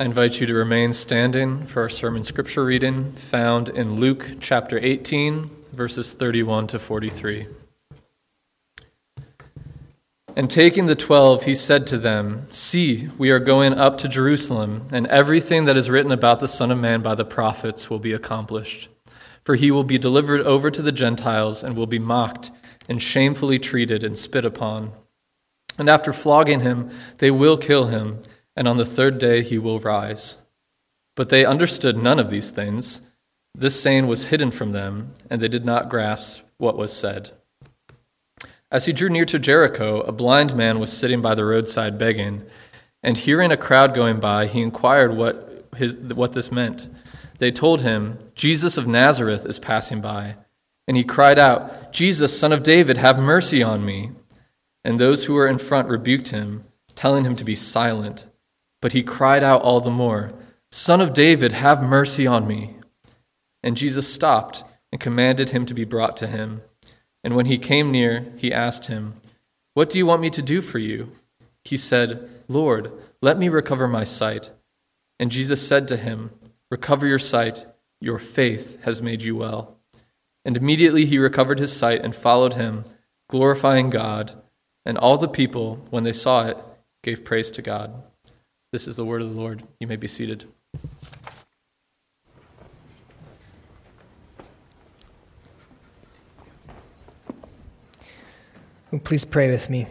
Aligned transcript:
I 0.00 0.04
invite 0.04 0.40
you 0.40 0.46
to 0.46 0.54
remain 0.54 0.94
standing 0.94 1.66
for 1.66 1.82
our 1.82 1.90
sermon 1.90 2.22
scripture 2.22 2.64
reading 2.64 3.12
found 3.12 3.68
in 3.68 3.96
Luke 3.96 4.36
chapter 4.40 4.78
18, 4.78 5.50
verses 5.72 6.14
31 6.14 6.68
to 6.68 6.78
43. 6.78 7.46
And 10.34 10.50
taking 10.50 10.86
the 10.86 10.94
twelve, 10.94 11.44
he 11.44 11.54
said 11.54 11.86
to 11.88 11.98
them, 11.98 12.46
See, 12.50 13.10
we 13.18 13.30
are 13.30 13.38
going 13.38 13.74
up 13.74 13.98
to 13.98 14.08
Jerusalem, 14.08 14.88
and 14.90 15.06
everything 15.08 15.66
that 15.66 15.76
is 15.76 15.90
written 15.90 16.12
about 16.12 16.40
the 16.40 16.48
Son 16.48 16.70
of 16.70 16.78
Man 16.78 17.02
by 17.02 17.14
the 17.14 17.26
prophets 17.26 17.90
will 17.90 17.98
be 17.98 18.14
accomplished. 18.14 18.88
For 19.44 19.54
he 19.54 19.70
will 19.70 19.84
be 19.84 19.98
delivered 19.98 20.40
over 20.40 20.70
to 20.70 20.80
the 20.80 20.92
Gentiles, 20.92 21.62
and 21.62 21.76
will 21.76 21.86
be 21.86 21.98
mocked, 21.98 22.50
and 22.88 23.02
shamefully 23.02 23.58
treated, 23.58 24.02
and 24.02 24.16
spit 24.16 24.46
upon. 24.46 24.92
And 25.76 25.90
after 25.90 26.14
flogging 26.14 26.60
him, 26.60 26.88
they 27.18 27.30
will 27.30 27.58
kill 27.58 27.88
him 27.88 28.22
and 28.56 28.68
on 28.68 28.76
the 28.76 28.84
third 28.84 29.18
day 29.18 29.42
he 29.42 29.58
will 29.58 29.78
rise. 29.78 30.38
But 31.16 31.28
they 31.28 31.44
understood 31.44 31.96
none 31.96 32.18
of 32.18 32.30
these 32.30 32.50
things. 32.50 33.02
This 33.54 33.80
saying 33.80 34.06
was 34.06 34.28
hidden 34.28 34.50
from 34.50 34.72
them, 34.72 35.12
and 35.28 35.40
they 35.40 35.48
did 35.48 35.64
not 35.64 35.88
grasp 35.88 36.44
what 36.58 36.76
was 36.76 36.92
said. 36.92 37.32
As 38.70 38.86
he 38.86 38.92
drew 38.92 39.08
near 39.08 39.24
to 39.24 39.38
Jericho, 39.38 40.00
a 40.02 40.12
blind 40.12 40.54
man 40.54 40.78
was 40.78 40.92
sitting 40.92 41.20
by 41.20 41.34
the 41.34 41.44
roadside 41.44 41.98
begging, 41.98 42.44
and 43.02 43.16
hearing 43.16 43.50
a 43.50 43.56
crowd 43.56 43.94
going 43.94 44.20
by, 44.20 44.46
he 44.46 44.60
inquired 44.60 45.16
what, 45.16 45.66
his, 45.76 45.96
what 45.96 46.34
this 46.34 46.52
meant. 46.52 46.88
They 47.38 47.50
told 47.50 47.82
him, 47.82 48.18
Jesus 48.34 48.76
of 48.76 48.86
Nazareth 48.86 49.46
is 49.46 49.58
passing 49.58 50.00
by. 50.00 50.36
And 50.86 50.96
he 50.96 51.04
cried 51.04 51.38
out, 51.38 51.92
Jesus, 51.92 52.38
son 52.38 52.52
of 52.52 52.62
David, 52.62 52.96
have 52.98 53.18
mercy 53.18 53.62
on 53.62 53.84
me. 53.84 54.10
And 54.84 54.98
those 54.98 55.24
who 55.24 55.34
were 55.34 55.48
in 55.48 55.58
front 55.58 55.88
rebuked 55.88 56.28
him, 56.28 56.64
telling 56.94 57.24
him 57.24 57.36
to 57.36 57.44
be 57.44 57.54
silent. 57.54 58.26
But 58.80 58.92
he 58.92 59.02
cried 59.02 59.42
out 59.42 59.62
all 59.62 59.80
the 59.80 59.90
more, 59.90 60.30
Son 60.70 61.00
of 61.00 61.12
David, 61.12 61.52
have 61.52 61.82
mercy 61.82 62.26
on 62.26 62.46
me. 62.46 62.76
And 63.62 63.76
Jesus 63.76 64.12
stopped 64.12 64.64
and 64.92 65.00
commanded 65.00 65.50
him 65.50 65.66
to 65.66 65.74
be 65.74 65.84
brought 65.84 66.16
to 66.18 66.26
him. 66.26 66.62
And 67.22 67.36
when 67.36 67.46
he 67.46 67.58
came 67.58 67.90
near, 67.90 68.26
he 68.36 68.52
asked 68.52 68.86
him, 68.86 69.14
What 69.74 69.90
do 69.90 69.98
you 69.98 70.06
want 70.06 70.22
me 70.22 70.30
to 70.30 70.42
do 70.42 70.60
for 70.60 70.78
you? 70.78 71.12
He 71.64 71.76
said, 71.76 72.28
Lord, 72.48 72.90
let 73.20 73.38
me 73.38 73.48
recover 73.48 73.86
my 73.86 74.04
sight. 74.04 74.50
And 75.18 75.30
Jesus 75.30 75.66
said 75.66 75.86
to 75.88 75.96
him, 75.96 76.30
Recover 76.70 77.06
your 77.06 77.18
sight, 77.18 77.66
your 78.00 78.18
faith 78.18 78.82
has 78.82 79.02
made 79.02 79.22
you 79.22 79.36
well. 79.36 79.76
And 80.44 80.56
immediately 80.56 81.04
he 81.04 81.18
recovered 81.18 81.58
his 81.58 81.76
sight 81.76 82.02
and 82.02 82.14
followed 82.14 82.54
him, 82.54 82.84
glorifying 83.28 83.90
God. 83.90 84.40
And 84.86 84.96
all 84.96 85.18
the 85.18 85.28
people, 85.28 85.86
when 85.90 86.04
they 86.04 86.12
saw 86.12 86.46
it, 86.46 86.56
gave 87.02 87.24
praise 87.24 87.50
to 87.52 87.62
God. 87.62 88.02
This 88.72 88.86
is 88.86 88.94
the 88.94 89.04
word 89.04 89.20
of 89.20 89.34
the 89.34 89.40
Lord. 89.40 89.64
You 89.80 89.88
may 89.88 89.96
be 89.96 90.06
seated. 90.06 90.44
Please 99.02 99.24
pray 99.24 99.50
with 99.50 99.68
me. 99.68 99.88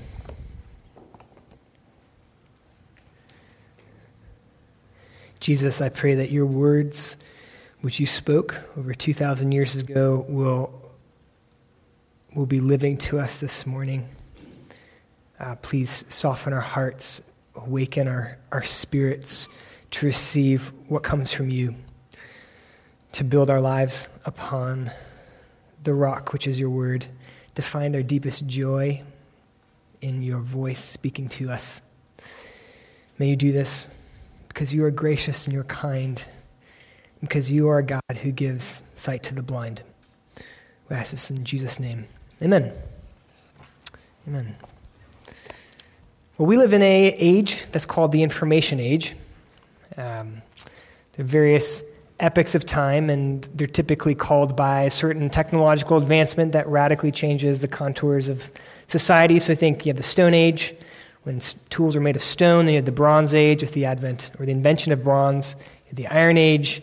Jesus, 5.41 5.81
I 5.81 5.89
pray 5.89 6.15
that 6.15 6.31
your 6.31 6.45
words, 6.45 7.17
which 7.81 7.99
you 7.99 8.05
spoke 8.05 8.61
over 8.77 8.93
2,000 8.93 9.51
years 9.51 9.75
ago, 9.75 10.25
will, 10.29 10.71
will 12.33 12.45
be 12.45 12.61
living 12.61 12.97
to 12.99 13.19
us 13.19 13.39
this 13.39 13.65
morning. 13.65 14.07
Uh, 15.37 15.55
please 15.57 16.05
soften 16.07 16.53
our 16.53 16.61
hearts 16.61 17.28
awaken 17.65 18.07
our, 18.07 18.37
our 18.51 18.63
spirits 18.63 19.47
to 19.91 20.05
receive 20.05 20.71
what 20.87 21.03
comes 21.03 21.31
from 21.31 21.49
you, 21.49 21.75
to 23.11 23.23
build 23.23 23.49
our 23.49 23.61
lives 23.61 24.07
upon 24.25 24.91
the 25.83 25.93
rock, 25.93 26.33
which 26.33 26.47
is 26.47 26.59
your 26.59 26.69
word, 26.69 27.07
to 27.55 27.61
find 27.61 27.95
our 27.95 28.03
deepest 28.03 28.47
joy 28.47 29.01
in 30.01 30.21
your 30.21 30.39
voice 30.39 30.83
speaking 30.83 31.27
to 31.27 31.49
us. 31.49 31.81
May 33.17 33.29
you 33.29 33.35
do 33.35 33.51
this 33.51 33.87
because 34.47 34.73
you 34.73 34.83
are 34.85 34.91
gracious 34.91 35.45
and 35.45 35.53
you're 35.53 35.63
kind, 35.65 36.23
because 37.21 37.51
you 37.51 37.67
are 37.67 37.79
a 37.79 37.83
God 37.83 38.17
who 38.23 38.31
gives 38.31 38.83
sight 38.93 39.23
to 39.23 39.35
the 39.35 39.43
blind. 39.43 39.83
We 40.89 40.95
ask 40.95 41.11
this 41.11 41.29
in 41.29 41.43
Jesus' 41.43 41.79
name. 41.79 42.07
Amen. 42.41 42.71
Amen. 44.27 44.55
Well, 46.39 46.47
we 46.47 46.55
live 46.55 46.71
in 46.71 46.81
a 46.81 47.07
age 47.17 47.65
that's 47.73 47.85
called 47.85 48.13
the 48.13 48.23
information 48.23 48.79
age. 48.79 49.13
Um, 49.97 50.41
there 51.11 51.25
are 51.25 51.27
various 51.27 51.83
epochs 52.21 52.55
of 52.55 52.65
time, 52.65 53.09
and 53.09 53.43
they're 53.53 53.67
typically 53.67 54.15
called 54.15 54.55
by 54.55 54.87
certain 54.87 55.29
technological 55.29 55.97
advancement 55.97 56.53
that 56.53 56.65
radically 56.67 57.11
changes 57.11 57.59
the 57.59 57.67
contours 57.67 58.29
of 58.29 58.49
society. 58.87 59.37
So 59.39 59.51
I 59.51 59.57
think 59.57 59.85
you 59.85 59.89
have 59.89 59.97
the 59.97 60.03
Stone 60.03 60.33
Age, 60.33 60.73
when 61.23 61.41
tools 61.69 61.95
were 61.97 62.01
made 62.01 62.15
of 62.15 62.21
stone. 62.21 62.63
Then 62.63 62.73
you 62.73 62.77
had 62.77 62.85
the 62.85 62.93
Bronze 62.93 63.33
Age 63.33 63.61
with 63.61 63.73
the 63.73 63.83
advent 63.83 64.31
or 64.39 64.45
the 64.45 64.53
invention 64.53 64.93
of 64.93 65.03
bronze. 65.03 65.57
You 65.59 65.87
have 65.87 65.95
the 65.97 66.07
Iron 66.07 66.37
Age. 66.37 66.81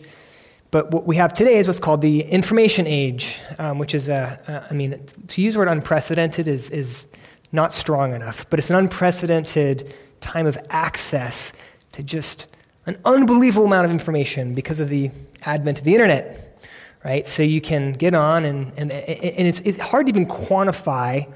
But 0.69 0.91
what 0.91 1.07
we 1.07 1.15
have 1.15 1.33
today 1.33 1.57
is 1.57 1.65
what's 1.65 1.79
called 1.79 2.01
the 2.01 2.21
information 2.21 2.85
age, 2.85 3.39
um, 3.57 3.79
which 3.79 3.95
is 3.95 4.07
a, 4.07 4.39
a, 4.47 4.71
I 4.71 4.75
mean, 4.75 5.03
to 5.29 5.41
use 5.41 5.53
the 5.55 5.59
word 5.61 5.67
unprecedented 5.67 6.47
is, 6.47 6.69
is 6.69 7.11
not 7.51 7.73
strong 7.73 8.13
enough, 8.13 8.49
but 8.49 8.59
it's 8.59 8.69
an 8.69 8.75
unprecedented 8.75 9.93
time 10.19 10.45
of 10.45 10.57
access 10.69 11.53
to 11.93 12.03
just 12.03 12.55
an 12.85 12.97
unbelievable 13.05 13.65
amount 13.65 13.85
of 13.85 13.91
information 13.91 14.53
because 14.53 14.79
of 14.79 14.89
the 14.89 15.11
advent 15.43 15.79
of 15.79 15.85
the 15.85 15.93
internet, 15.93 16.61
right? 17.03 17.27
So 17.27 17.43
you 17.43 17.61
can 17.61 17.93
get 17.93 18.13
on, 18.13 18.45
and, 18.45 18.71
and, 18.77 18.91
and 18.91 19.47
it's, 19.47 19.59
it's 19.61 19.79
hard 19.79 20.07
to 20.07 20.11
even 20.11 20.25
quantify 20.25 21.31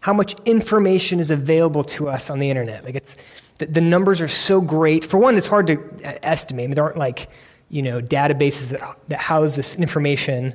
how 0.00 0.12
much 0.12 0.34
information 0.44 1.18
is 1.18 1.30
available 1.30 1.82
to 1.82 2.08
us 2.08 2.30
on 2.30 2.38
the 2.38 2.50
internet. 2.50 2.84
Like 2.84 2.94
it's, 2.94 3.16
the, 3.58 3.66
the 3.66 3.80
numbers 3.80 4.20
are 4.20 4.28
so 4.28 4.60
great. 4.60 5.04
For 5.04 5.18
one, 5.18 5.36
it's 5.36 5.46
hard 5.46 5.66
to 5.68 5.82
estimate. 6.22 6.64
I 6.64 6.66
mean, 6.68 6.74
there 6.76 6.84
aren't 6.84 6.96
like, 6.96 7.28
you 7.68 7.82
know, 7.82 8.00
databases 8.00 8.70
that, 8.70 8.96
that 9.08 9.20
house 9.20 9.56
this 9.56 9.78
information. 9.78 10.54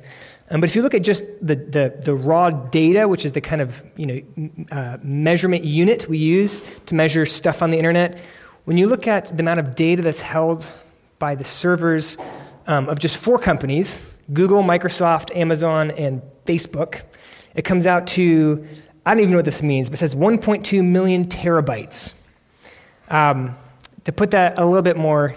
Um, 0.50 0.60
but 0.60 0.68
if 0.68 0.76
you 0.76 0.82
look 0.82 0.94
at 0.94 1.02
just 1.02 1.24
the, 1.44 1.56
the, 1.56 2.00
the, 2.02 2.14
raw 2.14 2.50
data, 2.50 3.08
which 3.08 3.24
is 3.24 3.32
the 3.32 3.40
kind 3.40 3.62
of 3.62 3.82
you 3.96 4.06
know, 4.06 4.50
uh, 4.70 4.98
measurement 5.02 5.64
unit 5.64 6.06
we 6.06 6.18
use 6.18 6.62
to 6.86 6.94
measure 6.94 7.24
stuff 7.24 7.62
on 7.62 7.70
the 7.70 7.78
internet, 7.78 8.18
when 8.64 8.76
you 8.76 8.86
look 8.86 9.06
at 9.06 9.34
the 9.34 9.42
amount 9.42 9.60
of 9.60 9.74
data 9.74 10.02
that's 10.02 10.20
held 10.20 10.70
by 11.18 11.34
the 11.34 11.44
servers 11.44 12.18
um, 12.66 12.88
of 12.88 12.98
just 12.98 13.16
four 13.16 13.38
companies 13.38 14.14
Google, 14.32 14.62
Microsoft, 14.62 15.34
Amazon, 15.36 15.90
and 15.92 16.22
Facebook 16.46 17.02
it 17.54 17.62
comes 17.62 17.86
out 17.86 18.06
to, 18.08 18.66
I 19.06 19.14
don't 19.14 19.20
even 19.20 19.30
know 19.30 19.38
what 19.38 19.44
this 19.44 19.62
means, 19.62 19.88
but 19.88 19.94
it 19.94 19.98
says 19.98 20.14
1.2 20.14 20.84
million 20.84 21.24
terabytes. 21.24 22.14
Um, 23.08 23.56
to 24.04 24.12
put 24.12 24.32
that 24.32 24.58
a 24.58 24.64
little 24.64 24.82
bit 24.82 24.96
more 24.96 25.34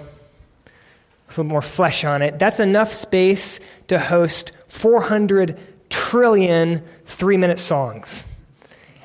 a 1.28 1.30
little 1.32 1.44
more 1.44 1.62
flesh 1.62 2.06
on 2.06 2.22
it, 2.22 2.40
that's 2.40 2.62
enough 2.62 2.94
space 2.94 3.60
to 3.90 4.00
host 4.00 4.52
400 4.68 5.58
trillion 5.90 6.84
three 7.06 7.38
minute 7.38 7.60
songs. 7.60 8.26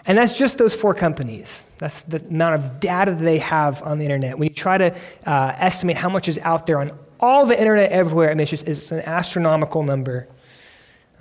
And 0.04 0.18
that's 0.18 0.36
just 0.36 0.58
those 0.58 0.74
four 0.74 0.94
companies. 0.94 1.64
That's 1.78 2.02
the 2.02 2.24
amount 2.26 2.56
of 2.56 2.80
data 2.80 3.12
that 3.12 3.22
they 3.22 3.38
have 3.38 3.82
on 3.82 3.98
the 3.98 4.04
internet. 4.04 4.36
When 4.36 4.48
you 4.48 4.54
try 4.54 4.78
to 4.78 4.96
uh, 5.24 5.54
estimate 5.56 5.96
how 5.96 6.08
much 6.08 6.28
is 6.28 6.38
out 6.40 6.66
there 6.66 6.80
on 6.80 6.90
all 7.20 7.46
the 7.46 7.58
internet 7.58 7.92
everywhere, 7.92 8.30
I 8.30 8.34
mean, 8.34 8.40
it's 8.40 8.50
just 8.50 8.66
it's 8.66 8.90
an 8.90 9.00
astronomical 9.00 9.84
number. 9.84 10.26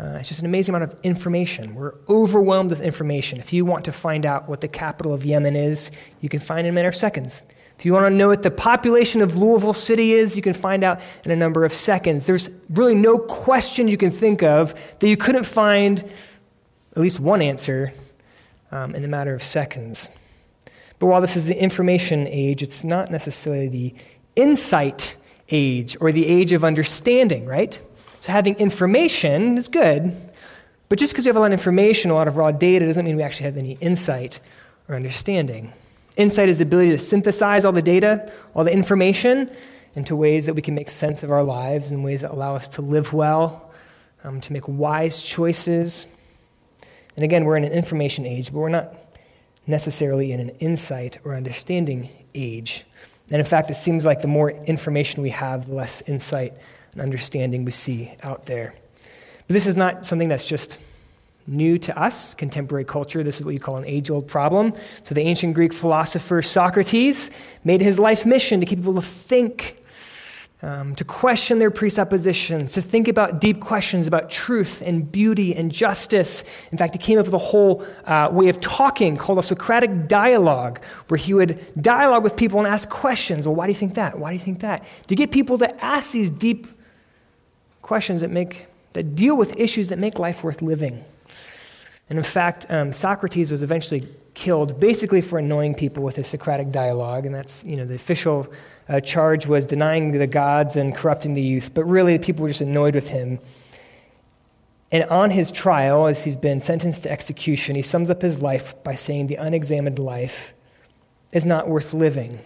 Uh, 0.02 0.18
it's 0.18 0.30
just 0.30 0.40
an 0.40 0.48
amazing 0.48 0.74
amount 0.74 0.92
of 0.92 1.00
information. 1.02 1.76
We're 1.76 1.94
overwhelmed 2.10 2.72
with 2.72 2.82
information. 2.82 3.40
If 3.40 3.54
you 3.54 3.66
want 3.66 3.86
to 3.86 3.92
find 3.92 4.26
out 4.26 4.50
what 4.50 4.62
the 4.62 4.68
capital 4.68 5.14
of 5.14 5.24
Yemen 5.24 5.56
is, 5.56 5.92
you 6.22 6.30
can 6.30 6.40
find 6.40 6.66
in 6.66 6.74
a 6.74 6.76
matter 6.76 6.88
of 6.88 6.96
seconds. 6.96 7.46
If 7.78 7.86
you 7.86 7.94
want 7.94 8.08
to 8.08 8.10
know 8.10 8.30
what 8.30 8.42
the 8.42 8.50
population 8.50 9.22
of 9.22 9.38
Louisville 9.38 9.76
City 9.76 10.14
is, 10.14 10.36
you 10.36 10.42
can 10.42 10.56
find 10.56 10.84
out 10.84 11.02
in 11.24 11.30
a 11.30 11.36
number 11.36 11.66
of 11.66 11.72
seconds. 11.72 12.26
There's 12.26 12.66
really 12.72 12.96
no 12.96 13.20
question 13.20 13.88
you 13.88 13.98
can 13.98 14.10
think 14.10 14.42
of 14.42 14.74
that 15.00 15.08
you 15.08 15.18
couldn't 15.18 15.44
find 15.44 16.04
at 16.96 16.98
least 16.98 17.20
one 17.20 17.44
answer 17.44 17.94
um, 18.72 18.96
in 18.96 19.04
a 19.04 19.08
matter 19.08 19.36
of 19.36 19.44
seconds. 19.44 20.10
But 20.98 21.08
while 21.08 21.22
this 21.22 21.36
is 21.36 21.48
the 21.48 21.62
information 21.62 22.28
age, 22.28 22.64
it's 22.64 22.84
not 22.84 23.12
necessarily 23.12 23.68
the 23.68 23.96
insight 24.36 25.16
age 25.50 25.96
or 26.02 26.12
the 26.12 26.26
age 26.26 26.54
of 26.54 26.64
understanding, 26.64 27.46
right? 27.46 27.80
So 28.22 28.32
having 28.32 28.56
information 28.58 29.58
is 29.58 29.68
good, 29.68 30.16
but 30.90 31.00
just 31.00 31.12
because 31.12 31.26
you 31.26 31.30
have 31.30 31.38
a 31.38 31.40
lot 31.40 31.48
of 31.48 31.54
information, 31.54 32.12
a 32.12 32.14
lot 32.14 32.28
of 32.28 32.38
raw 32.38 32.52
data, 32.52 32.86
doesn't 32.86 33.04
mean 33.04 33.18
we 33.18 33.24
actually 33.24 33.46
have 33.46 33.58
any 33.58 33.80
insight 33.82 34.40
or 34.88 34.94
understanding. 34.94 35.74
Insight 36.18 36.48
is 36.48 36.60
the 36.60 36.66
ability 36.66 36.92
to 36.92 37.00
synthesize 37.00 37.66
all 37.66 37.72
the 37.72 37.82
data, 37.82 38.32
all 38.54 38.64
the 38.64 38.72
information, 38.72 39.50
into 39.96 40.16
ways 40.16 40.46
that 40.46 40.54
we 40.54 40.62
can 40.62 40.76
make 40.76 40.88
sense 40.88 41.24
of 41.24 41.32
our 41.32 41.44
lives 41.44 41.92
in 41.92 42.04
ways 42.04 42.22
that 42.22 42.30
allow 42.30 42.56
us 42.56 42.68
to 42.68 42.84
live 42.84 43.12
well, 43.12 43.72
um, 44.24 44.40
to 44.40 44.54
make 44.54 44.68
wise 44.68 45.24
choices. 45.24 46.06
And 47.16 47.24
again, 47.24 47.44
we're 47.44 47.58
in 47.58 47.64
an 47.64 47.72
information 47.72 48.28
age, 48.28 48.54
but 48.54 48.60
we're 48.60 48.70
not 48.70 48.94
necessarily 49.66 50.32
in 50.32 50.40
an 50.40 50.50
insight 50.60 51.18
or 51.26 51.34
understanding 51.34 52.12
age. 52.36 52.86
And 53.32 53.40
in 53.40 53.46
fact, 53.46 53.72
it 53.72 53.76
seems 53.76 54.06
like 54.06 54.22
the 54.22 54.28
more 54.28 54.52
information 54.52 55.24
we 55.24 55.32
have, 55.32 55.66
the 55.66 55.74
less 55.74 56.04
insight 56.04 56.54
and 56.94 57.02
understanding 57.02 57.66
we 57.66 57.72
see 57.72 58.14
out 58.24 58.46
there. 58.46 58.74
But 59.48 59.54
this 59.54 59.68
is 59.68 59.76
not 59.76 60.06
something 60.06 60.30
that's 60.30 60.48
just 60.48 60.80
new 61.48 61.78
to 61.80 62.00
us, 62.00 62.34
contemporary 62.34 62.86
culture. 62.86 63.24
This 63.24 63.40
is 63.40 63.46
what 63.46 63.54
you 63.54 63.60
call 63.60 63.78
an 63.78 63.86
age 63.86 64.10
old 64.10 64.28
problem. 64.28 64.74
So, 65.04 65.16
the 65.16 65.22
ancient 65.22 65.54
Greek 65.54 65.74
philosopher 65.74 66.42
Socrates 66.42 67.32
made 67.64 67.82
his 67.82 68.00
life 68.00 68.26
mission 68.26 68.60
to 68.60 68.66
keep 68.66 68.80
people 68.80 68.96
to 68.96 69.02
think, 69.02 69.78
um, 70.62 70.96
to 70.96 71.04
question 71.04 71.60
their 71.60 71.72
presuppositions, 71.72 72.74
to 72.74 72.82
think 72.82 73.08
about 73.08 73.42
deep 73.42 73.60
questions 73.60 74.08
about 74.08 74.30
truth 74.30 74.82
and 74.86 75.12
beauty 75.12 75.56
and 75.56 75.72
justice. 75.72 76.44
In 76.72 76.78
fact, 76.78 76.94
he 76.94 77.00
came 77.00 77.18
up 77.18 77.26
with 77.26 77.34
a 77.34 77.40
whole 77.40 77.86
uh, 78.06 78.30
way 78.32 78.48
of 78.50 78.62
talking 78.62 79.18
called 79.18 79.40
a 79.40 79.44
Socratic 79.44 80.08
dialogue, 80.08 80.84
where 81.08 81.18
he 81.18 81.34
would 81.34 81.60
dialogue 81.82 82.24
with 82.24 82.36
people 82.36 82.60
and 82.60 82.68
ask 82.68 82.90
questions. 82.90 83.48
Well, 83.48 83.56
why 83.56 83.66
do 83.66 83.72
you 83.72 83.80
think 83.80 83.96
that? 83.96 84.20
Why 84.20 84.30
do 84.30 84.34
you 84.34 84.40
think 84.40 84.60
that? 84.60 84.86
To 85.08 85.16
get 85.16 85.32
people 85.32 85.58
to 85.58 85.84
ask 85.84 86.14
these 86.14 86.30
deep 86.30 86.68
questions 87.92 88.22
that 88.22 88.32
make 88.32 88.68
that 88.94 89.16
deal 89.16 89.36
with 89.36 89.60
issues 89.60 89.90
that 89.90 90.00
make 90.00 90.18
life 90.18 90.46
worth 90.46 90.62
living. 90.62 91.04
And 92.10 92.18
in 92.18 92.24
fact, 92.24 92.66
um, 92.70 92.94
Socrates 92.94 93.52
was 93.52 93.64
eventually 93.64 94.08
killed 94.34 94.80
basically 94.80 95.20
for 95.20 95.38
annoying 95.40 95.76
people 95.76 96.02
with 96.02 96.16
his 96.16 96.28
Socratic 96.28 96.72
dialogue, 96.72 97.26
and 97.26 97.36
that's, 97.36 97.66
you 97.66 97.76
know, 97.76 97.84
the 97.84 97.96
official 97.96 98.48
uh, 98.88 99.02
charge 99.02 99.46
was 99.46 99.68
denying 99.68 100.14
the 100.14 100.26
gods 100.26 100.78
and 100.78 100.96
corrupting 100.96 101.34
the 101.34 101.42
youth, 101.42 101.74
but 101.74 101.84
really 101.84 102.18
people 102.18 102.44
were 102.44 102.48
just 102.48 102.62
annoyed 102.62 102.96
with 102.96 103.10
him. 103.10 103.40
And 104.90 105.04
on 105.10 105.32
his 105.32 105.52
trial, 105.52 106.08
as 106.08 106.24
he's 106.24 106.38
been 106.38 106.62
sentenced 106.62 107.04
to 107.04 107.12
execution, 107.12 107.76
he 107.76 107.82
sums 107.82 108.10
up 108.10 108.22
his 108.22 108.42
life 108.42 108.74
by 108.86 108.96
saying 108.96 109.28
the 109.28 109.36
unexamined 109.36 110.00
life 110.00 110.54
is 111.34 111.44
not 111.44 111.68
worth 111.68 111.94
living. 111.94 112.40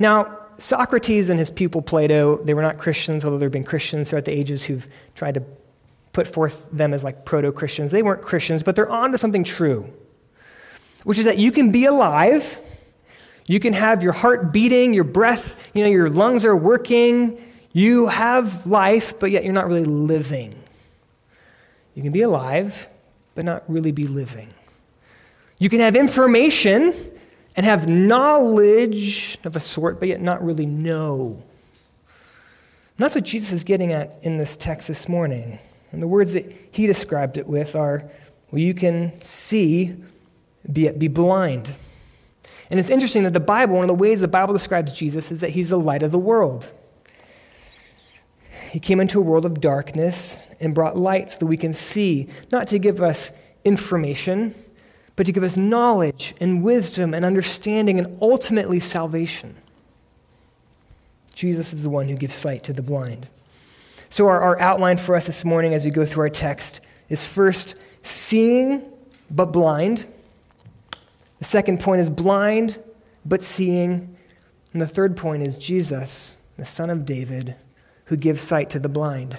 Now, 0.00 0.39
Socrates 0.62 1.30
and 1.30 1.38
his 1.38 1.50
pupil 1.50 1.82
Plato, 1.82 2.42
they 2.44 2.54
were 2.54 2.62
not 2.62 2.78
Christians, 2.78 3.24
although 3.24 3.38
there 3.38 3.46
have 3.46 3.52
been 3.52 3.64
Christians 3.64 4.10
throughout 4.10 4.24
the 4.24 4.36
ages 4.36 4.64
who've 4.64 4.86
tried 5.14 5.34
to 5.34 5.42
put 6.12 6.26
forth 6.26 6.68
them 6.70 6.92
as 6.92 7.04
like 7.04 7.24
proto 7.24 7.52
Christians. 7.52 7.90
They 7.90 8.02
weren't 8.02 8.22
Christians, 8.22 8.62
but 8.62 8.76
they're 8.76 8.90
on 8.90 9.12
to 9.12 9.18
something 9.18 9.44
true, 9.44 9.92
which 11.04 11.18
is 11.18 11.24
that 11.24 11.38
you 11.38 11.52
can 11.52 11.70
be 11.70 11.84
alive, 11.84 12.58
you 13.46 13.60
can 13.60 13.72
have 13.72 14.02
your 14.02 14.12
heart 14.12 14.52
beating, 14.52 14.94
your 14.94 15.04
breath, 15.04 15.70
you 15.74 15.82
know, 15.84 15.90
your 15.90 16.10
lungs 16.10 16.44
are 16.44 16.56
working, 16.56 17.40
you 17.72 18.08
have 18.08 18.66
life, 18.66 19.18
but 19.18 19.30
yet 19.30 19.44
you're 19.44 19.52
not 19.52 19.68
really 19.68 19.84
living. 19.84 20.54
You 21.94 22.02
can 22.02 22.12
be 22.12 22.22
alive, 22.22 22.88
but 23.34 23.44
not 23.44 23.64
really 23.68 23.92
be 23.92 24.06
living. 24.06 24.48
You 25.58 25.68
can 25.68 25.80
have 25.80 25.94
information 25.94 26.94
and 27.60 27.66
have 27.66 27.86
knowledge 27.86 29.36
of 29.44 29.54
a 29.54 29.60
sort, 29.60 30.00
but 30.00 30.08
yet 30.08 30.22
not 30.22 30.42
really 30.42 30.64
know. 30.64 31.42
And 32.06 32.96
that's 32.96 33.14
what 33.14 33.24
Jesus 33.24 33.52
is 33.52 33.64
getting 33.64 33.92
at 33.92 34.18
in 34.22 34.38
this 34.38 34.56
text 34.56 34.88
this 34.88 35.10
morning. 35.10 35.58
And 35.92 36.02
the 36.02 36.08
words 36.08 36.32
that 36.32 36.50
he 36.72 36.86
described 36.86 37.36
it 37.36 37.46
with 37.46 37.76
are 37.76 38.10
well, 38.50 38.60
you 38.60 38.72
can 38.72 39.12
see, 39.20 39.94
be, 40.72 40.90
be 40.92 41.08
blind. 41.08 41.74
And 42.70 42.80
it's 42.80 42.88
interesting 42.88 43.24
that 43.24 43.34
the 43.34 43.40
Bible, 43.40 43.74
one 43.74 43.84
of 43.84 43.88
the 43.88 43.94
ways 43.94 44.22
the 44.22 44.26
Bible 44.26 44.54
describes 44.54 44.94
Jesus 44.94 45.30
is 45.30 45.42
that 45.42 45.50
he's 45.50 45.68
the 45.68 45.78
light 45.78 46.02
of 46.02 46.12
the 46.12 46.18
world. 46.18 46.72
He 48.70 48.80
came 48.80 49.00
into 49.00 49.18
a 49.18 49.22
world 49.22 49.44
of 49.44 49.60
darkness 49.60 50.48
and 50.60 50.74
brought 50.74 50.96
light 50.96 51.30
so 51.30 51.40
that 51.40 51.46
we 51.46 51.58
can 51.58 51.74
see, 51.74 52.26
not 52.50 52.68
to 52.68 52.78
give 52.78 53.02
us 53.02 53.32
information, 53.64 54.54
but 55.20 55.26
to 55.26 55.32
give 55.32 55.42
us 55.42 55.58
knowledge 55.58 56.32
and 56.40 56.62
wisdom 56.62 57.12
and 57.12 57.26
understanding 57.26 57.98
and 57.98 58.16
ultimately 58.22 58.80
salvation. 58.80 59.54
Jesus 61.34 61.74
is 61.74 61.82
the 61.82 61.90
one 61.90 62.08
who 62.08 62.16
gives 62.16 62.32
sight 62.32 62.64
to 62.64 62.72
the 62.72 62.80
blind. 62.80 63.28
So, 64.08 64.28
our, 64.28 64.40
our 64.40 64.58
outline 64.58 64.96
for 64.96 65.14
us 65.14 65.26
this 65.26 65.44
morning 65.44 65.74
as 65.74 65.84
we 65.84 65.90
go 65.90 66.06
through 66.06 66.22
our 66.22 66.30
text 66.30 66.80
is 67.10 67.22
first 67.22 67.84
seeing 68.00 68.90
but 69.30 69.52
blind. 69.52 70.06
The 71.38 71.44
second 71.44 71.80
point 71.80 72.00
is 72.00 72.08
blind 72.08 72.78
but 73.26 73.42
seeing. 73.42 74.16
And 74.72 74.80
the 74.80 74.86
third 74.86 75.18
point 75.18 75.42
is 75.42 75.58
Jesus, 75.58 76.38
the 76.56 76.64
Son 76.64 76.88
of 76.88 77.04
David, 77.04 77.56
who 78.06 78.16
gives 78.16 78.40
sight 78.40 78.70
to 78.70 78.78
the 78.78 78.88
blind. 78.88 79.38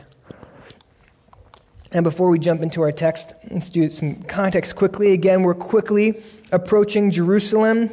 And 1.94 2.04
before 2.04 2.30
we 2.30 2.40
jump 2.40 2.62
into 2.62 2.82
our 2.82 2.92
text, 2.92 3.34
let's 3.50 3.70
do 3.70 3.90
some 3.90 4.16
context 4.24 4.76
quickly. 4.76 5.12
Again, 5.12 5.44
we're 5.44 5.54
quickly 5.54 6.22
approaching 6.52 7.12
Jerusalem. 7.12 7.90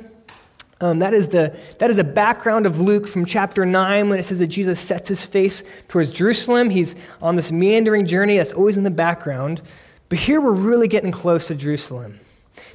Um, 0.81 1.01
that, 1.01 1.13
is 1.13 1.29
the, 1.29 1.59
that 1.81 1.91
is 1.91 1.99
a 1.99 2.05
background 2.05 2.65
of 2.65 2.79
Luke 2.79 3.09
from 3.09 3.25
chapter 3.25 3.67
9 3.67 4.09
when 4.09 4.21
it 4.21 4.23
says 4.23 4.39
that 4.39 4.47
Jesus 4.47 4.79
sets 4.79 5.09
his 5.09 5.27
face 5.27 5.65
towards 5.89 6.11
Jerusalem. 6.11 6.71
He's 6.71 6.95
on 7.21 7.35
this 7.35 7.51
meandering 7.51 8.07
journey 8.07 8.37
that's 8.37 8.53
always 8.53 8.77
in 8.77 8.85
the 8.85 8.91
background. 8.91 9.61
But 10.09 10.19
here 10.19 10.41
we're 10.41 10.53
really 10.53 10.87
getting 10.87 11.11
close 11.11 11.49
to 11.49 11.57
Jerusalem. 11.57 12.21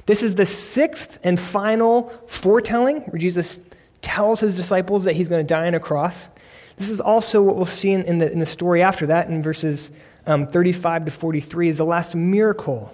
This 0.04 0.22
is 0.22 0.34
the 0.34 0.44
sixth 0.44 1.20
and 1.24 1.40
final 1.40 2.10
foretelling 2.26 3.00
where 3.02 3.18
Jesus 3.18 3.70
tells 4.02 4.40
his 4.40 4.56
disciples 4.56 5.04
that 5.04 5.16
he's 5.16 5.30
going 5.30 5.44
to 5.44 5.48
die 5.48 5.66
on 5.66 5.74
a 5.74 5.80
cross. 5.80 6.28
This 6.76 6.90
is 6.90 7.00
also 7.00 7.42
what 7.42 7.56
we'll 7.56 7.64
see 7.64 7.92
in, 7.92 8.02
in, 8.02 8.18
the, 8.18 8.30
in 8.30 8.40
the 8.40 8.46
story 8.46 8.82
after 8.82 9.06
that 9.06 9.28
in 9.28 9.42
verses 9.42 9.90
um, 10.26 10.46
35 10.46 11.06
to 11.06 11.10
43 11.10 11.68
is 11.68 11.78
the 11.78 11.84
last 11.84 12.14
miracle 12.14 12.92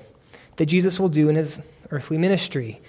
that 0.57 0.67
Jesus 0.67 1.01
will 1.01 1.09
do 1.09 1.29
in 1.29 1.37
his 1.37 1.65
earthly 1.91 2.19
ministry. 2.19 2.81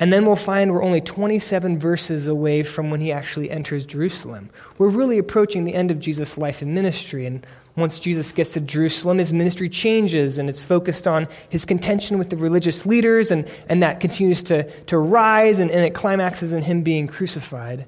And 0.00 0.12
then 0.12 0.24
we'll 0.24 0.36
find 0.36 0.72
we're 0.72 0.84
only 0.84 1.00
27 1.00 1.76
verses 1.78 2.28
away 2.28 2.62
from 2.62 2.90
when 2.90 3.00
he 3.00 3.10
actually 3.10 3.50
enters 3.50 3.84
Jerusalem. 3.84 4.50
We're 4.78 4.90
really 4.90 5.18
approaching 5.18 5.64
the 5.64 5.74
end 5.74 5.90
of 5.90 5.98
Jesus' 5.98 6.38
life 6.38 6.62
and 6.62 6.72
ministry. 6.72 7.26
And 7.26 7.44
once 7.74 7.98
Jesus 7.98 8.30
gets 8.30 8.52
to 8.52 8.60
Jerusalem, 8.60 9.18
his 9.18 9.32
ministry 9.32 9.68
changes 9.68 10.38
and 10.38 10.48
is 10.48 10.62
focused 10.62 11.08
on 11.08 11.26
his 11.48 11.64
contention 11.64 12.16
with 12.16 12.30
the 12.30 12.36
religious 12.36 12.86
leaders, 12.86 13.32
and, 13.32 13.50
and 13.68 13.82
that 13.82 13.98
continues 13.98 14.44
to, 14.44 14.70
to 14.84 14.98
rise, 14.98 15.58
and, 15.58 15.70
and 15.70 15.84
it 15.84 15.94
climaxes 15.94 16.52
in 16.52 16.62
him 16.62 16.82
being 16.82 17.08
crucified 17.08 17.86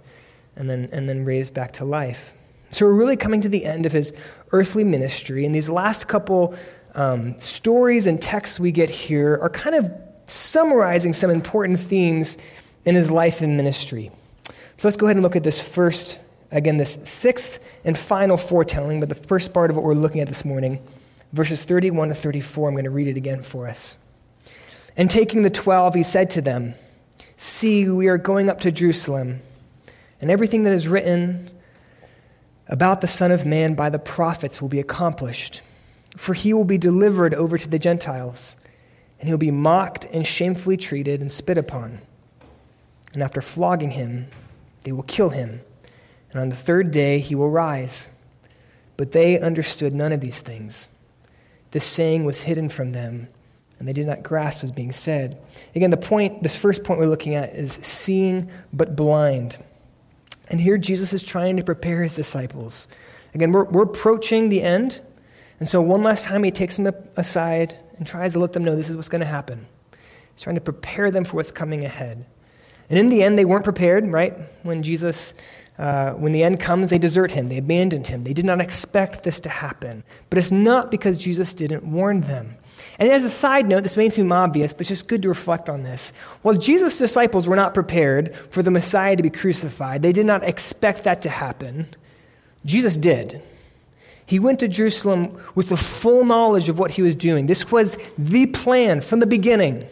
and 0.56 0.68
then, 0.68 0.88
and 0.90 1.08
then 1.08 1.24
raised 1.24 1.54
back 1.54 1.72
to 1.74 1.84
life. 1.84 2.34
So 2.70 2.86
we're 2.86 2.94
really 2.94 3.16
coming 3.16 3.40
to 3.40 3.48
the 3.48 3.64
end 3.64 3.84
of 3.84 3.92
his 3.92 4.12
earthly 4.52 4.84
ministry, 4.84 5.44
and 5.44 5.54
these 5.54 5.68
last 5.68 6.06
couple 6.06 6.54
um, 6.94 7.36
stories 7.38 8.06
and 8.06 8.20
texts 8.20 8.60
we 8.60 8.72
get 8.72 8.88
here 8.88 9.38
are 9.42 9.50
kind 9.50 9.74
of 9.74 9.90
summarizing 10.26 11.12
some 11.12 11.30
important 11.30 11.80
themes 11.80 12.38
in 12.84 12.94
his 12.94 13.10
life 13.10 13.42
and 13.42 13.56
ministry. 13.56 14.10
So 14.76 14.88
let's 14.88 14.96
go 14.96 15.06
ahead 15.06 15.16
and 15.16 15.22
look 15.22 15.36
at 15.36 15.42
this 15.42 15.60
first, 15.60 16.20
again, 16.52 16.76
this 16.76 16.94
sixth 17.08 17.78
and 17.84 17.98
final 17.98 18.36
foretelling, 18.36 19.00
but 19.00 19.08
the 19.08 19.14
first 19.14 19.52
part 19.52 19.70
of 19.70 19.76
what 19.76 19.84
we're 19.84 19.94
looking 19.94 20.20
at 20.20 20.28
this 20.28 20.44
morning, 20.44 20.80
verses 21.32 21.64
31 21.64 22.08
to 22.08 22.14
34. 22.14 22.68
I'm 22.68 22.74
going 22.74 22.84
to 22.84 22.90
read 22.90 23.08
it 23.08 23.16
again 23.16 23.42
for 23.42 23.66
us. 23.66 23.96
And 24.96 25.10
taking 25.10 25.42
the 25.42 25.50
twelve, 25.50 25.94
he 25.94 26.02
said 26.02 26.30
to 26.30 26.40
them, 26.40 26.74
See, 27.36 27.88
we 27.88 28.08
are 28.08 28.18
going 28.18 28.50
up 28.50 28.60
to 28.60 28.72
Jerusalem, 28.72 29.40
and 30.20 30.30
everything 30.30 30.64
that 30.64 30.72
is 30.72 30.86
written 30.86 31.50
about 32.70 33.00
the 33.00 33.06
Son 33.06 33.32
of 33.32 33.44
Man 33.44 33.74
by 33.74 33.90
the 33.90 33.98
prophets 33.98 34.62
will 34.62 34.68
be 34.68 34.80
accomplished. 34.80 35.60
For 36.16 36.34
he 36.34 36.54
will 36.54 36.64
be 36.64 36.78
delivered 36.78 37.34
over 37.34 37.58
to 37.58 37.68
the 37.68 37.78
Gentiles, 37.78 38.56
and 39.18 39.28
he 39.28 39.32
will 39.32 39.38
be 39.38 39.50
mocked 39.50 40.06
and 40.06 40.26
shamefully 40.26 40.76
treated 40.76 41.20
and 41.20 41.30
spit 41.30 41.58
upon. 41.58 42.00
And 43.12 43.22
after 43.22 43.40
flogging 43.40 43.90
him, 43.90 44.28
they 44.84 44.92
will 44.92 45.02
kill 45.02 45.30
him, 45.30 45.60
and 46.30 46.40
on 46.40 46.48
the 46.48 46.56
third 46.56 46.90
day 46.90 47.18
he 47.18 47.34
will 47.34 47.50
rise. 47.50 48.10
But 48.96 49.12
they 49.12 49.38
understood 49.38 49.92
none 49.92 50.12
of 50.12 50.20
these 50.20 50.40
things. 50.40 50.90
This 51.72 51.84
saying 51.84 52.24
was 52.24 52.40
hidden 52.40 52.68
from 52.68 52.92
them, 52.92 53.28
and 53.78 53.88
they 53.88 53.92
did 53.92 54.06
not 54.06 54.22
grasp 54.22 54.58
what 54.58 54.64
was 54.64 54.72
being 54.72 54.92
said. 54.92 55.40
Again, 55.74 55.90
the 55.90 55.96
point, 55.96 56.42
this 56.42 56.56
first 56.56 56.84
point 56.84 57.00
we're 57.00 57.06
looking 57.06 57.34
at 57.34 57.54
is 57.54 57.72
seeing 57.72 58.50
but 58.72 58.94
blind. 58.94 59.58
And 60.50 60.60
here 60.60 60.76
Jesus 60.76 61.12
is 61.12 61.22
trying 61.22 61.56
to 61.56 61.64
prepare 61.64 62.02
his 62.02 62.16
disciples. 62.16 62.88
Again, 63.34 63.52
we're, 63.52 63.64
we're 63.64 63.84
approaching 63.84 64.48
the 64.48 64.62
end. 64.62 65.00
And 65.60 65.68
so, 65.68 65.80
one 65.80 66.02
last 66.02 66.24
time, 66.24 66.42
he 66.42 66.50
takes 66.50 66.76
them 66.76 66.92
aside 67.16 67.76
and 67.96 68.06
tries 68.06 68.32
to 68.32 68.40
let 68.40 68.52
them 68.52 68.64
know 68.64 68.74
this 68.74 68.90
is 68.90 68.96
what's 68.96 69.08
going 69.08 69.20
to 69.20 69.26
happen. 69.26 69.66
He's 70.32 70.42
trying 70.42 70.56
to 70.56 70.60
prepare 70.60 71.10
them 71.10 71.24
for 71.24 71.36
what's 71.36 71.50
coming 71.50 71.84
ahead. 71.84 72.24
And 72.88 72.98
in 72.98 73.08
the 73.08 73.22
end, 73.22 73.38
they 73.38 73.44
weren't 73.44 73.62
prepared, 73.62 74.06
right? 74.08 74.34
When 74.64 74.82
Jesus, 74.82 75.34
uh, 75.78 76.12
when 76.12 76.32
the 76.32 76.42
end 76.42 76.58
comes, 76.58 76.90
they 76.90 76.98
desert 76.98 77.30
him, 77.30 77.48
they 77.48 77.58
abandoned 77.58 78.08
him. 78.08 78.24
They 78.24 78.32
did 78.32 78.44
not 78.44 78.60
expect 78.60 79.22
this 79.22 79.38
to 79.40 79.48
happen. 79.48 80.02
But 80.28 80.38
it's 80.38 80.50
not 80.50 80.90
because 80.90 81.16
Jesus 81.18 81.54
didn't 81.54 81.84
warn 81.84 82.22
them. 82.22 82.56
And 83.00 83.10
as 83.10 83.24
a 83.24 83.30
side 83.30 83.66
note, 83.66 83.82
this 83.82 83.96
may 83.96 84.10
seem 84.10 84.30
obvious, 84.30 84.74
but 84.74 84.82
it's 84.82 84.90
just 84.90 85.08
good 85.08 85.22
to 85.22 85.28
reflect 85.28 85.70
on 85.70 85.82
this. 85.82 86.12
While 86.42 86.56
Jesus' 86.56 86.98
disciples 86.98 87.48
were 87.48 87.56
not 87.56 87.72
prepared 87.72 88.36
for 88.36 88.62
the 88.62 88.70
Messiah 88.70 89.16
to 89.16 89.22
be 89.22 89.30
crucified, 89.30 90.02
they 90.02 90.12
did 90.12 90.26
not 90.26 90.44
expect 90.44 91.04
that 91.04 91.22
to 91.22 91.30
happen. 91.30 91.86
Jesus 92.66 92.98
did. 92.98 93.40
He 94.26 94.38
went 94.38 94.60
to 94.60 94.68
Jerusalem 94.68 95.40
with 95.54 95.70
the 95.70 95.78
full 95.78 96.26
knowledge 96.26 96.68
of 96.68 96.78
what 96.78 96.92
he 96.92 97.02
was 97.02 97.16
doing. 97.16 97.46
This 97.46 97.72
was 97.72 97.96
the 98.18 98.46
plan 98.46 99.00
from 99.00 99.20
the 99.20 99.26
beginning. 99.26 99.86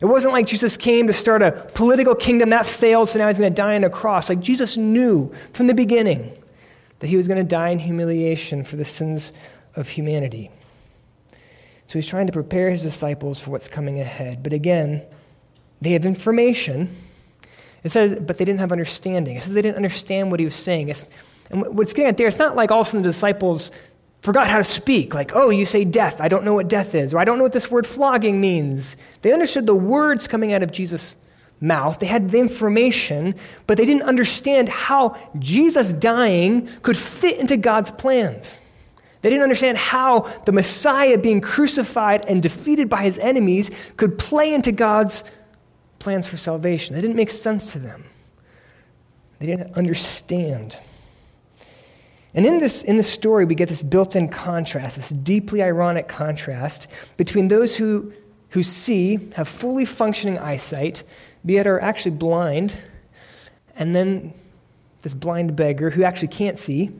It 0.00 0.06
wasn't 0.06 0.32
like 0.32 0.46
Jesus 0.46 0.76
came 0.76 1.06
to 1.06 1.12
start 1.12 1.42
a 1.42 1.52
political 1.74 2.16
kingdom 2.16 2.50
that 2.50 2.66
failed, 2.66 3.08
so 3.08 3.20
now 3.20 3.28
he's 3.28 3.38
going 3.38 3.52
to 3.52 3.56
die 3.56 3.76
on 3.76 3.84
a 3.84 3.90
cross. 3.90 4.28
Like 4.28 4.40
Jesus 4.40 4.76
knew 4.76 5.32
from 5.52 5.68
the 5.68 5.74
beginning 5.74 6.32
that 6.98 7.06
he 7.06 7.16
was 7.16 7.28
going 7.28 7.38
to 7.38 7.44
die 7.44 7.68
in 7.68 7.78
humiliation 7.78 8.64
for 8.64 8.74
the 8.74 8.84
sins 8.84 9.32
of 9.76 9.90
humanity. 9.90 10.50
So 11.90 11.98
he's 11.98 12.06
trying 12.06 12.28
to 12.28 12.32
prepare 12.32 12.70
his 12.70 12.82
disciples 12.82 13.40
for 13.40 13.50
what's 13.50 13.66
coming 13.66 13.98
ahead. 13.98 14.44
But 14.44 14.52
again, 14.52 15.02
they 15.80 15.90
have 15.90 16.06
information. 16.06 16.88
It 17.82 17.88
says, 17.88 18.16
but 18.20 18.38
they 18.38 18.44
didn't 18.44 18.60
have 18.60 18.70
understanding. 18.70 19.36
It 19.36 19.42
says 19.42 19.54
they 19.54 19.62
didn't 19.62 19.74
understand 19.74 20.30
what 20.30 20.38
he 20.38 20.46
was 20.46 20.54
saying. 20.54 20.88
It's, 20.88 21.04
and 21.50 21.76
what's 21.76 21.92
getting 21.92 22.08
at 22.08 22.16
there, 22.16 22.28
it's 22.28 22.38
not 22.38 22.54
like 22.54 22.70
all 22.70 22.82
of 22.82 22.86
a 22.86 22.90
sudden 22.90 23.02
the 23.02 23.08
disciples 23.08 23.72
forgot 24.22 24.46
how 24.46 24.58
to 24.58 24.62
speak. 24.62 25.14
Like, 25.14 25.32
oh, 25.34 25.50
you 25.50 25.64
say 25.64 25.84
death. 25.84 26.20
I 26.20 26.28
don't 26.28 26.44
know 26.44 26.54
what 26.54 26.68
death 26.68 26.94
is. 26.94 27.12
Or 27.12 27.18
I 27.18 27.24
don't 27.24 27.38
know 27.38 27.42
what 27.42 27.52
this 27.52 27.72
word 27.72 27.88
flogging 27.88 28.40
means. 28.40 28.96
They 29.22 29.32
understood 29.32 29.66
the 29.66 29.74
words 29.74 30.28
coming 30.28 30.52
out 30.52 30.62
of 30.62 30.70
Jesus' 30.70 31.16
mouth. 31.60 31.98
They 31.98 32.06
had 32.06 32.30
the 32.30 32.38
information, 32.38 33.34
but 33.66 33.78
they 33.78 33.84
didn't 33.84 34.04
understand 34.04 34.68
how 34.68 35.16
Jesus 35.40 35.92
dying 35.92 36.68
could 36.82 36.96
fit 36.96 37.40
into 37.40 37.56
God's 37.56 37.90
plans. 37.90 38.60
They 39.22 39.28
didn't 39.28 39.42
understand 39.42 39.76
how 39.76 40.20
the 40.44 40.52
Messiah 40.52 41.18
being 41.18 41.40
crucified 41.40 42.24
and 42.26 42.42
defeated 42.42 42.88
by 42.88 43.02
his 43.02 43.18
enemies 43.18 43.70
could 43.96 44.18
play 44.18 44.54
into 44.54 44.72
God's 44.72 45.24
plans 45.98 46.26
for 46.26 46.36
salvation. 46.36 46.94
That 46.94 47.02
didn't 47.02 47.16
make 47.16 47.30
sense 47.30 47.72
to 47.72 47.78
them. 47.78 48.04
They 49.38 49.46
didn't 49.46 49.76
understand. 49.76 50.78
And 52.34 52.46
in 52.46 52.58
this, 52.58 52.82
in 52.82 52.96
this 52.96 53.10
story, 53.10 53.44
we 53.44 53.54
get 53.54 53.68
this 53.68 53.82
built 53.82 54.14
in 54.14 54.28
contrast, 54.28 54.96
this 54.96 55.10
deeply 55.10 55.62
ironic 55.62 56.08
contrast 56.08 56.86
between 57.16 57.48
those 57.48 57.76
who, 57.76 58.12
who 58.50 58.62
see, 58.62 59.18
have 59.34 59.48
fully 59.48 59.84
functioning 59.84 60.38
eyesight, 60.38 61.02
be 61.44 61.56
it 61.56 61.66
are 61.66 61.80
actually 61.80 62.12
blind, 62.12 62.76
and 63.74 63.94
then 63.94 64.32
this 65.02 65.14
blind 65.14 65.56
beggar 65.56 65.90
who 65.90 66.04
actually 66.04 66.28
can't 66.28 66.58
see, 66.58 66.90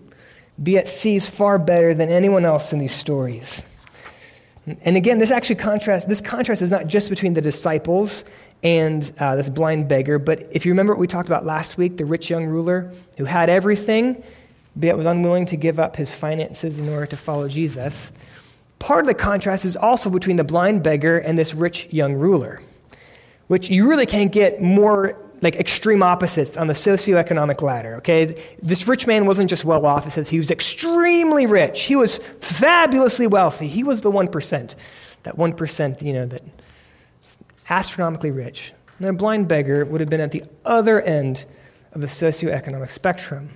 be 0.63 0.83
sees 0.85 1.29
far 1.29 1.59
better 1.59 1.95
than 1.95 2.09
anyone 2.09 2.45
else 2.45 2.73
in 2.73 2.79
these 2.79 2.95
stories. 2.95 3.65
And 4.83 4.97
again, 4.97 5.19
this 5.19 5.31
actually 5.31 5.57
contrast, 5.57 6.09
this 6.09 6.21
contrast 6.21 6.63
is 6.63 6.71
not 6.71 6.87
just 6.87 7.09
between 7.09 7.35
the 7.35 7.41
disciples 7.41 8.25
and 8.63 9.11
uh, 9.19 9.37
this 9.37 9.49
blind 9.49 9.89
beggar, 9.89 10.19
but 10.19 10.47
if 10.53 10.67
you 10.67 10.73
remember 10.73 10.93
what 10.93 11.01
we 11.01 11.07
talked 11.07 11.29
about 11.29 11.47
last 11.47 11.79
week, 11.79 11.97
the 11.97 12.05
rich 12.05 12.29
young 12.29 12.45
ruler 12.45 12.93
who 13.17 13.25
had 13.25 13.49
everything, 13.49 14.23
but 14.77 14.97
was 14.97 15.07
unwilling 15.07 15.47
to 15.47 15.57
give 15.57 15.79
up 15.79 15.97
his 15.97 16.15
finances 16.15 16.79
in 16.79 16.89
order 16.89 17.07
to 17.07 17.17
follow 17.17 17.49
Jesus. 17.49 18.13
Part 18.79 19.01
of 19.01 19.07
the 19.07 19.15
contrast 19.15 19.65
is 19.65 19.77
also 19.77 20.11
between 20.11 20.37
the 20.37 20.45
blind 20.45 20.83
beggar 20.83 21.19
and 21.19 21.39
this 21.39 21.55
rich 21.55 21.93
young 21.93 22.15
ruler, 22.15 22.63
which 23.49 23.71
you 23.71 23.89
really 23.89 24.07
can't 24.07 24.31
get 24.31 24.63
more 24.63 25.17
like 25.43 25.57
extreme 25.57 26.03
opposites 26.03 26.57
on 26.57 26.67
the 26.67 26.75
socioeconomic 26.75 27.63
ladder, 27.63 27.97
okay? 27.97 28.43
This 28.63 28.87
rich 28.87 29.07
man 29.07 29.27
wasn't 29.27 29.49
just 29.49 29.65
well 29.65 29.87
off, 29.87 30.07
it 30.07 30.11
says 30.11 30.29
he 30.29 30.39
was 30.39 30.51
extremely 30.51 31.47
rich. 31.47 31.85
He 31.85 31.97
was 31.97 32.19
fabulously 32.19 33.27
wealthy. 33.27 33.67
He 33.67 33.83
was 33.83 34.03
the 34.03 34.11
1%, 34.11 34.75
that 35.23 35.37
1%, 35.37 36.03
you 36.03 36.13
know, 36.13 36.27
that 36.27 36.43
astronomically 37.69 38.31
rich. 38.31 38.73
And 38.99 39.09
a 39.09 39.13
blind 39.13 39.49
beggar 39.49 39.85
would 39.85 40.01
have 40.01 40.11
been 40.11 40.21
at 40.21 40.33
the 40.33 40.43
other 40.65 41.01
end 41.01 41.47
of 41.93 42.03
the 42.03 42.07
socioeconomic 42.07 42.91
spectrum. 42.91 43.51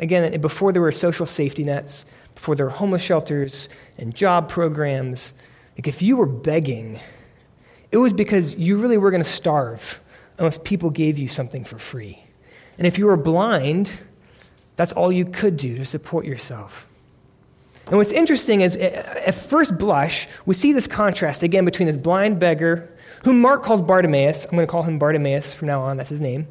Again, 0.00 0.40
before 0.40 0.72
there 0.72 0.82
were 0.82 0.90
social 0.90 1.26
safety 1.26 1.62
nets, 1.62 2.04
before 2.34 2.56
there 2.56 2.66
were 2.66 2.72
homeless 2.72 3.02
shelters 3.02 3.68
and 3.96 4.14
job 4.14 4.48
programs, 4.48 5.34
like 5.76 5.86
if 5.86 6.02
you 6.02 6.16
were 6.16 6.26
begging, 6.26 6.98
it 7.92 7.98
was 7.98 8.12
because 8.12 8.56
you 8.56 8.78
really 8.78 8.98
were 8.98 9.10
going 9.10 9.22
to 9.22 9.28
starve 9.28 10.00
unless 10.42 10.58
people 10.58 10.90
gave 10.90 11.18
you 11.18 11.28
something 11.28 11.62
for 11.62 11.78
free. 11.78 12.18
And 12.76 12.84
if 12.84 12.98
you 12.98 13.06
were 13.06 13.16
blind, 13.16 14.02
that's 14.74 14.92
all 14.92 15.12
you 15.12 15.24
could 15.24 15.56
do 15.56 15.76
to 15.76 15.84
support 15.84 16.26
yourself. 16.26 16.88
And 17.86 17.96
what's 17.96 18.10
interesting 18.10 18.60
is, 18.60 18.76
eh, 18.76 18.88
eh, 18.88 19.22
at 19.26 19.36
first 19.36 19.78
blush, 19.78 20.26
we 20.44 20.54
see 20.54 20.72
this 20.72 20.88
contrast 20.88 21.44
again 21.44 21.64
between 21.64 21.86
this 21.86 21.96
blind 21.96 22.40
beggar, 22.40 22.90
whom 23.24 23.40
Mark 23.40 23.62
calls 23.62 23.80
Bartimaeus. 23.80 24.44
I'm 24.46 24.56
going 24.56 24.66
to 24.66 24.70
call 24.70 24.82
him 24.82 24.98
Bartimaeus 24.98 25.54
from 25.54 25.68
now 25.68 25.80
on, 25.80 25.96
that's 25.96 26.08
his 26.08 26.20
name. 26.20 26.48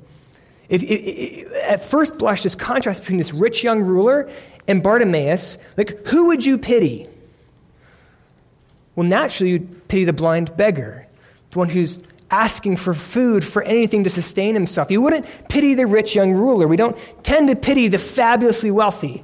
If, 0.70 0.84
if, 0.84 1.52
at 1.64 1.84
first 1.84 2.18
blush, 2.18 2.44
this 2.44 2.56
contrast 2.56 3.02
between 3.02 3.18
this 3.18 3.34
rich 3.34 3.62
young 3.62 3.82
ruler 3.82 4.32
and 4.70 4.82
Bartimaeus, 4.82 5.58
like, 5.76 6.08
who 6.08 6.28
would 6.28 6.46
you 6.46 6.58
pity? 6.58 7.08
Well, 8.96 9.06
naturally, 9.06 9.52
you'd 9.52 9.88
pity 9.90 10.06
the 10.06 10.14
blind 10.14 10.56
beggar, 10.56 11.08
the 11.50 11.60
one 11.60 11.70
who's 11.70 12.00
asking 12.32 12.78
for 12.78 12.94
food, 12.94 13.44
for 13.44 13.62
anything 13.64 14.04
to 14.06 14.10
sustain 14.10 14.56
himself. 14.56 14.90
You 14.90 15.02
wouldn't 15.02 15.50
pity 15.50 15.74
the 15.74 15.86
rich 15.86 16.16
young 16.16 16.32
ruler. 16.32 16.68
We 16.68 16.78
don't 16.78 16.98
tend 17.24 17.50
to 17.50 17.56
pity 17.56 17.90
the 17.90 18.00
fabulously 18.00 18.72
wealthy. 18.72 19.24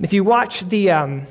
If 0.00 0.12
you 0.12 0.24
watch 0.24 0.62
the, 0.62 0.90
um, 0.90 1.26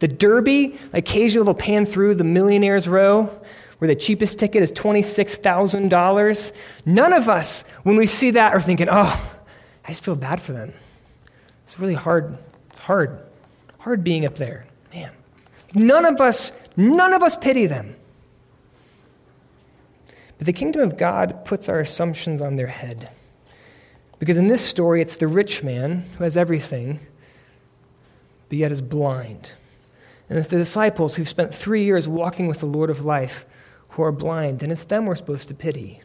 the 0.00 0.08
Derby, 0.08 0.78
occasionally 0.92 1.44
they'll 1.44 1.54
pan 1.54 1.86
through 1.86 2.16
the 2.16 2.24
millionaire's 2.24 2.88
row 2.88 3.30
where 3.78 3.88
the 3.88 3.94
cheapest 3.94 4.38
ticket 4.38 4.62
is 4.62 4.72
$26,000. 4.72 6.52
None 6.84 7.12
of 7.12 7.28
us, 7.28 7.68
when 7.84 7.96
we 7.96 8.06
see 8.06 8.32
that, 8.32 8.52
are 8.52 8.60
thinking, 8.60 8.88
oh, 8.90 9.38
I 9.84 9.88
just 9.88 10.04
feel 10.04 10.16
bad 10.16 10.40
for 10.40 10.52
them. 10.52 10.72
It's 11.62 11.78
really 11.78 11.94
hard, 11.94 12.36
hard, 12.80 13.20
hard 13.78 14.02
being 14.02 14.26
up 14.26 14.34
there. 14.34 14.66
Man. 14.92 15.12
None 15.74 16.04
of 16.04 16.20
us, 16.20 16.58
none 16.76 17.12
of 17.12 17.22
us 17.22 17.36
pity 17.36 17.66
them. 17.66 17.94
But 20.38 20.46
the 20.46 20.52
kingdom 20.52 20.82
of 20.82 20.96
God 20.96 21.44
puts 21.44 21.68
our 21.68 21.80
assumptions 21.80 22.40
on 22.40 22.56
their 22.56 22.68
head. 22.68 23.10
Because 24.18 24.36
in 24.36 24.48
this 24.48 24.64
story, 24.64 25.02
it's 25.02 25.16
the 25.16 25.28
rich 25.28 25.62
man 25.62 26.04
who 26.16 26.24
has 26.24 26.36
everything, 26.36 27.00
but 28.48 28.58
yet 28.58 28.72
is 28.72 28.80
blind. 28.80 29.52
And 30.28 30.38
it's 30.38 30.50
the 30.50 30.56
disciples 30.56 31.16
who've 31.16 31.28
spent 31.28 31.54
three 31.54 31.84
years 31.84 32.08
walking 32.08 32.48
with 32.48 32.60
the 32.60 32.66
Lord 32.66 32.90
of 32.90 33.04
life 33.04 33.46
who 33.90 34.02
are 34.02 34.12
blind, 34.12 34.62
and 34.62 34.70
it's 34.70 34.84
them 34.84 35.06
we're 35.06 35.16
supposed 35.16 35.48
to 35.48 35.54
pity, 35.54 36.02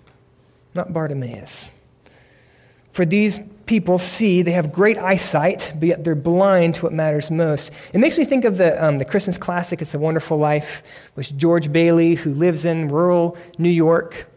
not 0.76 0.94
Bartimaeus. 0.94 1.74
For 2.94 3.06
these 3.06 3.40
people 3.66 3.98
see, 3.98 4.44
they 4.44 4.52
have 4.52 4.72
great 4.72 5.00
eyesight, 5.00 5.74
but 5.80 5.88
yet 5.88 6.04
they're 6.04 6.14
blind 6.14 6.76
to 6.76 6.84
what 6.84 6.94
matters 6.94 7.32
most. 7.32 7.72
It 7.92 7.98
makes 7.98 8.20
me 8.20 8.24
think 8.24 8.46
of 8.46 8.58
the, 8.58 8.82
um, 8.84 9.00
the 9.00 9.06
Christmas 9.06 9.40
classic, 9.40 9.82
It's 9.82 9.96
a 9.96 10.00
Wonderful 10.00 10.38
Life, 10.38 11.12
which 11.16 11.36
George 11.36 11.72
Bailey, 11.72 12.14
who 12.14 12.32
lives 12.32 12.66
in 12.66 12.90
rural 12.90 13.36
New 13.58 13.70
York, 13.70 14.28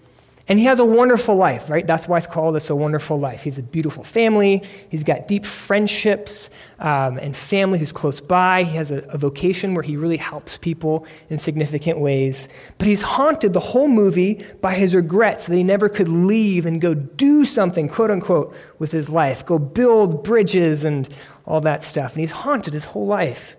and 0.48 0.60
he 0.60 0.66
has 0.66 0.78
a 0.78 0.84
wonderful 0.84 1.34
life, 1.34 1.68
right? 1.68 1.84
That's 1.84 2.06
why 2.06 2.18
it's 2.18 2.26
called 2.28 2.54
It's 2.54 2.70
a 2.70 2.76
Wonderful 2.76 3.18
Life. 3.18 3.42
He's 3.42 3.58
a 3.58 3.64
beautiful 3.64 4.04
family. 4.04 4.62
He's 4.88 5.02
got 5.02 5.26
deep 5.26 5.44
friendships 5.44 6.50
um, 6.78 7.18
and 7.18 7.34
family 7.34 7.80
who's 7.80 7.90
close 7.90 8.20
by. 8.20 8.62
He 8.62 8.76
has 8.76 8.92
a, 8.92 8.98
a, 9.08 9.18
vocation 9.18 9.74
where 9.74 9.82
he 9.82 9.96
really 9.96 10.18
helps 10.18 10.56
people 10.56 11.04
in 11.30 11.38
significant 11.38 11.98
ways. 11.98 12.48
But 12.78 12.86
he's 12.86 13.02
haunted 13.02 13.54
the 13.54 13.60
whole 13.60 13.88
movie 13.88 14.40
by 14.60 14.74
his 14.74 14.94
regrets 14.94 15.48
that 15.48 15.56
he 15.56 15.64
never 15.64 15.88
could 15.88 16.08
leave 16.08 16.64
and 16.64 16.80
go 16.80 16.94
do 16.94 17.44
something, 17.44 17.88
quote 17.88 18.12
unquote, 18.12 18.54
with 18.78 18.92
his 18.92 19.10
life, 19.10 19.44
go 19.44 19.58
build 19.58 20.22
bridges 20.22 20.84
and 20.84 21.08
all 21.44 21.60
that 21.62 21.82
stuff. 21.82 22.12
And 22.12 22.20
he's 22.20 22.32
haunted 22.32 22.72
his 22.72 22.84
whole 22.84 23.06
life. 23.06 23.56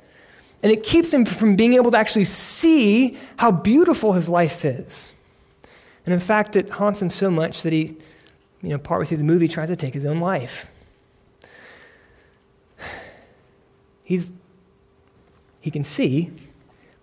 And 0.64 0.72
it 0.72 0.84
keeps 0.84 1.14
him 1.14 1.26
from 1.26 1.58
being 1.58 1.74
able 1.74 1.92
to 1.92 1.98
actually 1.98 2.24
see 2.24 3.18
how 3.36 3.52
beautiful 3.52 4.14
his 4.14 4.30
life 4.30 4.64
is. 4.64 5.14
And 6.08 6.14
in 6.14 6.22
fact, 6.22 6.56
it 6.56 6.70
haunts 6.70 7.02
him 7.02 7.10
so 7.10 7.30
much 7.30 7.64
that 7.64 7.74
he, 7.74 7.98
you 8.62 8.70
know, 8.70 8.78
partway 8.78 9.06
through 9.06 9.18
the 9.18 9.26
movie, 9.26 9.50
tries 9.50 9.68
to 9.68 9.76
take 9.76 9.94
his 9.94 10.06
own 10.06 10.22
life. 10.22 10.72
He's, 14.06 14.32
he 15.60 15.70
can 15.70 15.84
see, 15.84 16.32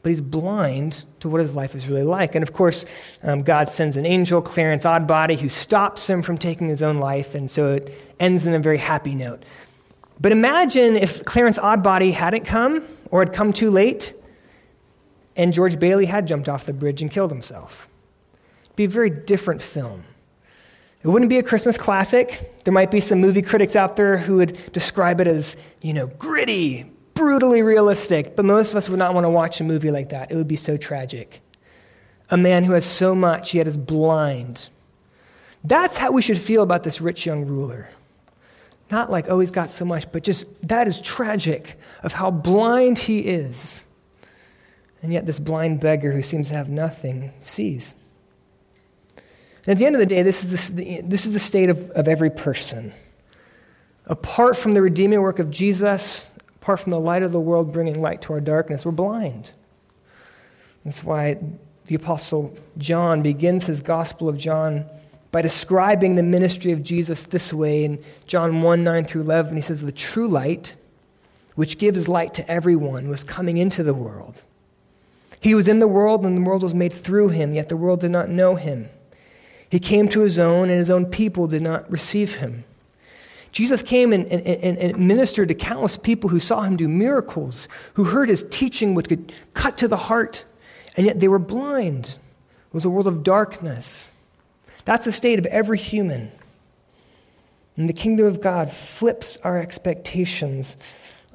but 0.02 0.08
he's 0.08 0.22
blind 0.22 1.04
to 1.20 1.28
what 1.28 1.42
his 1.42 1.54
life 1.54 1.74
is 1.74 1.86
really 1.86 2.02
like. 2.02 2.34
And 2.34 2.42
of 2.42 2.54
course, 2.54 2.86
um, 3.22 3.40
God 3.40 3.68
sends 3.68 3.98
an 3.98 4.06
angel, 4.06 4.40
Clarence 4.40 4.86
Odbody, 4.86 5.38
who 5.38 5.50
stops 5.50 6.08
him 6.08 6.22
from 6.22 6.38
taking 6.38 6.68
his 6.68 6.82
own 6.82 6.96
life, 6.96 7.34
and 7.34 7.50
so 7.50 7.74
it 7.74 7.92
ends 8.18 8.46
in 8.46 8.54
a 8.54 8.58
very 8.58 8.78
happy 8.78 9.14
note. 9.14 9.42
But 10.18 10.32
imagine 10.32 10.96
if 10.96 11.22
Clarence 11.26 11.58
Odbody 11.58 12.14
hadn't 12.14 12.46
come, 12.46 12.82
or 13.10 13.20
had 13.20 13.34
come 13.34 13.52
too 13.52 13.70
late, 13.70 14.14
and 15.36 15.52
George 15.52 15.78
Bailey 15.78 16.06
had 16.06 16.26
jumped 16.26 16.48
off 16.48 16.64
the 16.64 16.72
bridge 16.72 17.02
and 17.02 17.10
killed 17.10 17.30
himself 17.30 17.86
be 18.76 18.84
a 18.84 18.88
very 18.88 19.10
different 19.10 19.62
film. 19.62 20.04
It 21.02 21.08
wouldn't 21.08 21.28
be 21.28 21.38
a 21.38 21.42
Christmas 21.42 21.76
classic. 21.76 22.62
There 22.64 22.72
might 22.72 22.90
be 22.90 23.00
some 23.00 23.20
movie 23.20 23.42
critics 23.42 23.76
out 23.76 23.96
there 23.96 24.16
who 24.16 24.36
would 24.36 24.72
describe 24.72 25.20
it 25.20 25.26
as, 25.26 25.56
you 25.82 25.92
know, 25.92 26.06
gritty, 26.06 26.90
brutally 27.12 27.62
realistic, 27.62 28.34
but 28.36 28.44
most 28.44 28.70
of 28.70 28.76
us 28.76 28.88
would 28.88 28.98
not 28.98 29.12
want 29.12 29.24
to 29.24 29.30
watch 29.30 29.60
a 29.60 29.64
movie 29.64 29.90
like 29.90 30.08
that. 30.08 30.32
It 30.32 30.36
would 30.36 30.48
be 30.48 30.56
so 30.56 30.76
tragic. 30.76 31.42
A 32.30 32.38
man 32.38 32.64
who 32.64 32.72
has 32.72 32.86
so 32.86 33.14
much, 33.14 33.52
yet 33.52 33.66
is 33.66 33.76
blind. 33.76 34.70
That's 35.62 35.98
how 35.98 36.10
we 36.12 36.22
should 36.22 36.38
feel 36.38 36.62
about 36.62 36.84
this 36.84 37.02
rich 37.02 37.26
young 37.26 37.44
ruler. 37.44 37.90
Not 38.90 39.10
like, 39.10 39.26
oh, 39.28 39.40
he's 39.40 39.50
got 39.50 39.70
so 39.70 39.84
much, 39.84 40.10
but 40.10 40.24
just 40.24 40.68
that 40.68 40.86
is 40.86 41.00
tragic 41.00 41.78
of 42.02 42.14
how 42.14 42.30
blind 42.30 42.98
he 42.98 43.20
is. 43.20 43.86
And 45.02 45.12
yet, 45.12 45.26
this 45.26 45.38
blind 45.38 45.80
beggar 45.80 46.12
who 46.12 46.22
seems 46.22 46.48
to 46.48 46.54
have 46.54 46.70
nothing 46.70 47.32
sees. 47.40 47.94
And 49.66 49.72
at 49.72 49.78
the 49.78 49.86
end 49.86 49.96
of 49.96 50.00
the 50.00 50.06
day, 50.06 50.22
this 50.22 50.44
is 50.44 50.74
the, 50.74 51.00
this 51.02 51.26
is 51.26 51.32
the 51.32 51.38
state 51.38 51.70
of, 51.70 51.90
of 51.90 52.06
every 52.06 52.30
person. 52.30 52.92
Apart 54.06 54.56
from 54.56 54.72
the 54.72 54.82
redeeming 54.82 55.22
work 55.22 55.38
of 55.38 55.50
Jesus, 55.50 56.34
apart 56.56 56.80
from 56.80 56.90
the 56.90 57.00
light 57.00 57.22
of 57.22 57.32
the 57.32 57.40
world 57.40 57.72
bringing 57.72 58.00
light 58.00 58.20
to 58.22 58.34
our 58.34 58.40
darkness, 58.40 58.84
we're 58.84 58.92
blind. 58.92 59.52
That's 60.84 61.02
why 61.02 61.38
the 61.86 61.94
Apostle 61.94 62.54
John 62.76 63.22
begins 63.22 63.66
his 63.66 63.80
Gospel 63.80 64.28
of 64.28 64.36
John 64.36 64.84
by 65.30 65.40
describing 65.42 66.14
the 66.14 66.22
ministry 66.22 66.72
of 66.72 66.82
Jesus 66.82 67.22
this 67.24 67.52
way. 67.52 67.84
In 67.84 68.02
John 68.26 68.60
1 68.60 68.84
9 68.84 69.04
through 69.04 69.22
11, 69.22 69.56
he 69.56 69.62
says, 69.62 69.82
The 69.82 69.92
true 69.92 70.28
light, 70.28 70.76
which 71.54 71.78
gives 71.78 72.06
light 72.06 72.34
to 72.34 72.50
everyone, 72.50 73.08
was 73.08 73.24
coming 73.24 73.56
into 73.56 73.82
the 73.82 73.94
world. 73.94 74.42
He 75.40 75.54
was 75.54 75.68
in 75.68 75.78
the 75.78 75.88
world, 75.88 76.24
and 76.24 76.38
the 76.38 76.42
world 76.42 76.62
was 76.62 76.74
made 76.74 76.92
through 76.92 77.30
him, 77.30 77.54
yet 77.54 77.68
the 77.68 77.76
world 77.76 78.00
did 78.00 78.10
not 78.10 78.28
know 78.28 78.54
him. 78.54 78.88
He 79.74 79.80
came 79.80 80.06
to 80.10 80.20
his 80.20 80.38
own, 80.38 80.70
and 80.70 80.78
his 80.78 80.88
own 80.88 81.04
people 81.06 81.48
did 81.48 81.60
not 81.60 81.90
receive 81.90 82.36
him. 82.36 82.62
Jesus 83.50 83.82
came 83.82 84.12
and, 84.12 84.24
and, 84.26 84.78
and, 84.78 84.98
ministered 85.08 85.48
to 85.48 85.54
countless 85.54 85.96
people 85.96 86.30
who 86.30 86.38
saw 86.38 86.60
him 86.60 86.76
do 86.76 86.86
miracles, 86.86 87.66
who 87.94 88.04
heard 88.04 88.28
his 88.28 88.48
teaching, 88.48 88.94
which 88.94 89.08
could 89.08 89.32
cut 89.52 89.76
to 89.78 89.88
the 89.88 89.96
heart, 89.96 90.44
and 90.96 91.04
yet 91.04 91.18
they 91.18 91.26
were 91.26 91.40
blind. 91.40 92.18
It 92.68 92.72
was 92.72 92.84
a 92.84 92.88
world 92.88 93.08
of 93.08 93.24
darkness. 93.24 94.14
That's 94.84 95.06
the 95.06 95.10
state 95.10 95.40
of 95.40 95.46
every 95.46 95.78
human. 95.78 96.30
And 97.76 97.88
the 97.88 97.94
kingdom 97.94 98.26
of 98.26 98.40
God 98.40 98.70
flips 98.70 99.38
our 99.38 99.58
expectations 99.58 100.76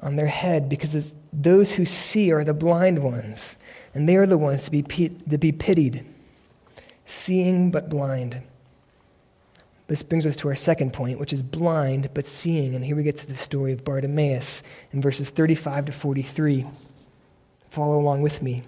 on 0.00 0.16
their 0.16 0.28
head 0.28 0.66
because 0.70 1.14
those 1.30 1.74
who 1.74 1.84
see 1.84 2.32
are 2.32 2.42
the 2.42 2.54
blind 2.54 3.04
ones, 3.04 3.58
and 3.92 4.08
they 4.08 4.16
are 4.16 4.26
the 4.26 4.38
ones 4.38 4.64
to 4.64 4.70
be, 4.70 4.80
to 4.80 5.36
be 5.36 5.52
pitied 5.52 6.06
seeing 7.10 7.70
but 7.70 7.88
blind. 7.88 8.42
This 9.88 10.02
brings 10.04 10.26
us 10.26 10.36
to 10.36 10.48
our 10.48 10.54
second 10.54 10.92
point, 10.92 11.18
which 11.18 11.32
is 11.32 11.42
blind 11.42 12.10
but 12.14 12.24
seeing. 12.24 12.76
And 12.76 12.84
here 12.84 12.94
we 12.94 13.02
get 13.02 13.16
to 13.16 13.26
the 13.26 13.34
story 13.34 13.72
of 13.72 13.84
Bartimaeus 13.84 14.62
in 14.92 15.00
verses 15.00 15.30
35 15.30 15.86
to 15.86 15.92
43. 15.92 16.64
Follow 17.68 17.98
along 17.98 18.22
with 18.22 18.40
me. 18.40 18.62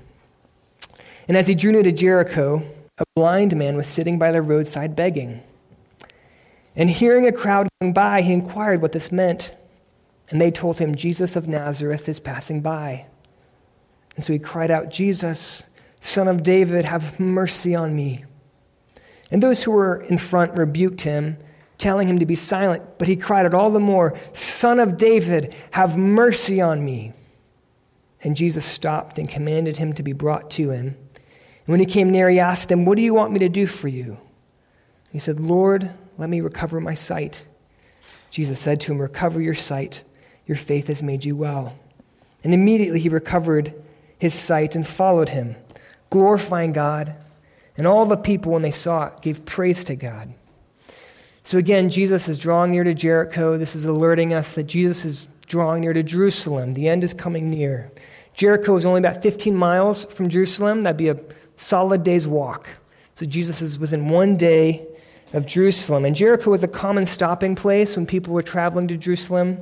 And 1.28 1.36
as 1.36 1.46
he 1.46 1.54
drew 1.54 1.70
near 1.70 1.84
to 1.84 1.92
Jericho, 1.92 2.64
a 2.98 3.04
blind 3.14 3.56
man 3.56 3.76
was 3.76 3.86
sitting 3.86 4.18
by 4.18 4.32
the 4.32 4.42
roadside 4.42 4.96
begging. 4.96 5.42
And 6.74 6.90
hearing 6.90 7.26
a 7.26 7.32
crowd 7.32 7.68
going 7.80 7.92
by, 7.92 8.22
he 8.22 8.32
inquired 8.32 8.82
what 8.82 8.90
this 8.90 9.12
meant. 9.12 9.54
And 10.30 10.40
they 10.40 10.50
told 10.50 10.78
him, 10.78 10.96
Jesus 10.96 11.36
of 11.36 11.46
Nazareth 11.46 12.08
is 12.08 12.18
passing 12.18 12.60
by. 12.60 13.06
And 14.16 14.24
so 14.24 14.32
he 14.32 14.38
cried 14.40 14.70
out, 14.72 14.90
Jesus, 14.90 15.66
son 16.00 16.26
of 16.26 16.42
David, 16.42 16.84
have 16.84 17.20
mercy 17.20 17.74
on 17.74 17.94
me. 17.94 18.24
And 19.32 19.42
those 19.42 19.64
who 19.64 19.72
were 19.72 20.02
in 20.02 20.18
front 20.18 20.56
rebuked 20.58 21.00
him, 21.00 21.38
telling 21.78 22.06
him 22.06 22.18
to 22.18 22.26
be 22.26 22.34
silent. 22.34 22.98
But 22.98 23.08
he 23.08 23.16
cried 23.16 23.46
out 23.46 23.54
all 23.54 23.70
the 23.70 23.80
more, 23.80 24.16
Son 24.32 24.78
of 24.78 24.98
David, 24.98 25.56
have 25.72 25.96
mercy 25.96 26.60
on 26.60 26.84
me. 26.84 27.14
And 28.22 28.36
Jesus 28.36 28.64
stopped 28.64 29.18
and 29.18 29.28
commanded 29.28 29.78
him 29.78 29.94
to 29.94 30.02
be 30.02 30.12
brought 30.12 30.50
to 30.52 30.70
him. 30.70 30.86
And 30.86 31.66
when 31.66 31.80
he 31.80 31.86
came 31.86 32.10
near, 32.10 32.28
he 32.28 32.38
asked 32.38 32.70
him, 32.70 32.84
What 32.84 32.96
do 32.96 33.02
you 33.02 33.14
want 33.14 33.32
me 33.32 33.38
to 33.40 33.48
do 33.48 33.66
for 33.66 33.88
you? 33.88 34.18
He 35.10 35.18
said, 35.18 35.40
Lord, 35.40 35.90
let 36.18 36.28
me 36.28 36.40
recover 36.40 36.78
my 36.78 36.94
sight. 36.94 37.48
Jesus 38.30 38.60
said 38.60 38.80
to 38.82 38.92
him, 38.92 39.00
Recover 39.00 39.40
your 39.40 39.54
sight. 39.54 40.04
Your 40.46 40.56
faith 40.56 40.88
has 40.88 41.02
made 41.02 41.24
you 41.24 41.36
well. 41.36 41.78
And 42.44 42.52
immediately 42.52 43.00
he 43.00 43.08
recovered 43.08 43.74
his 44.18 44.34
sight 44.34 44.76
and 44.76 44.86
followed 44.86 45.30
him, 45.30 45.56
glorifying 46.10 46.72
God. 46.72 47.16
And 47.76 47.86
all 47.86 48.04
the 48.04 48.16
people, 48.16 48.52
when 48.52 48.62
they 48.62 48.70
saw 48.70 49.06
it, 49.06 49.20
gave 49.22 49.44
praise 49.44 49.84
to 49.84 49.96
God. 49.96 50.34
So 51.42 51.58
again, 51.58 51.90
Jesus 51.90 52.28
is 52.28 52.38
drawing 52.38 52.70
near 52.70 52.84
to 52.84 52.94
Jericho. 52.94 53.56
This 53.56 53.74
is 53.74 53.84
alerting 53.84 54.32
us 54.32 54.54
that 54.54 54.64
Jesus 54.64 55.04
is 55.04 55.28
drawing 55.46 55.80
near 55.80 55.92
to 55.92 56.02
Jerusalem. 56.02 56.74
The 56.74 56.88
end 56.88 57.02
is 57.02 57.14
coming 57.14 57.50
near. 57.50 57.90
Jericho 58.34 58.76
is 58.76 58.86
only 58.86 59.00
about 59.00 59.22
15 59.22 59.56
miles 59.56 60.04
from 60.04 60.28
Jerusalem. 60.28 60.82
That'd 60.82 60.96
be 60.96 61.08
a 61.08 61.20
solid 61.54 62.04
day's 62.04 62.28
walk. 62.28 62.68
So 63.14 63.26
Jesus 63.26 63.60
is 63.60 63.78
within 63.78 64.08
one 64.08 64.36
day 64.36 64.86
of 65.32 65.46
Jerusalem. 65.46 66.04
And 66.04 66.14
Jericho 66.14 66.50
was 66.50 66.62
a 66.62 66.68
common 66.68 67.06
stopping 67.06 67.54
place 67.56 67.96
when 67.96 68.06
people 68.06 68.34
were 68.34 68.42
traveling 68.42 68.88
to 68.88 68.96
Jerusalem. 68.96 69.58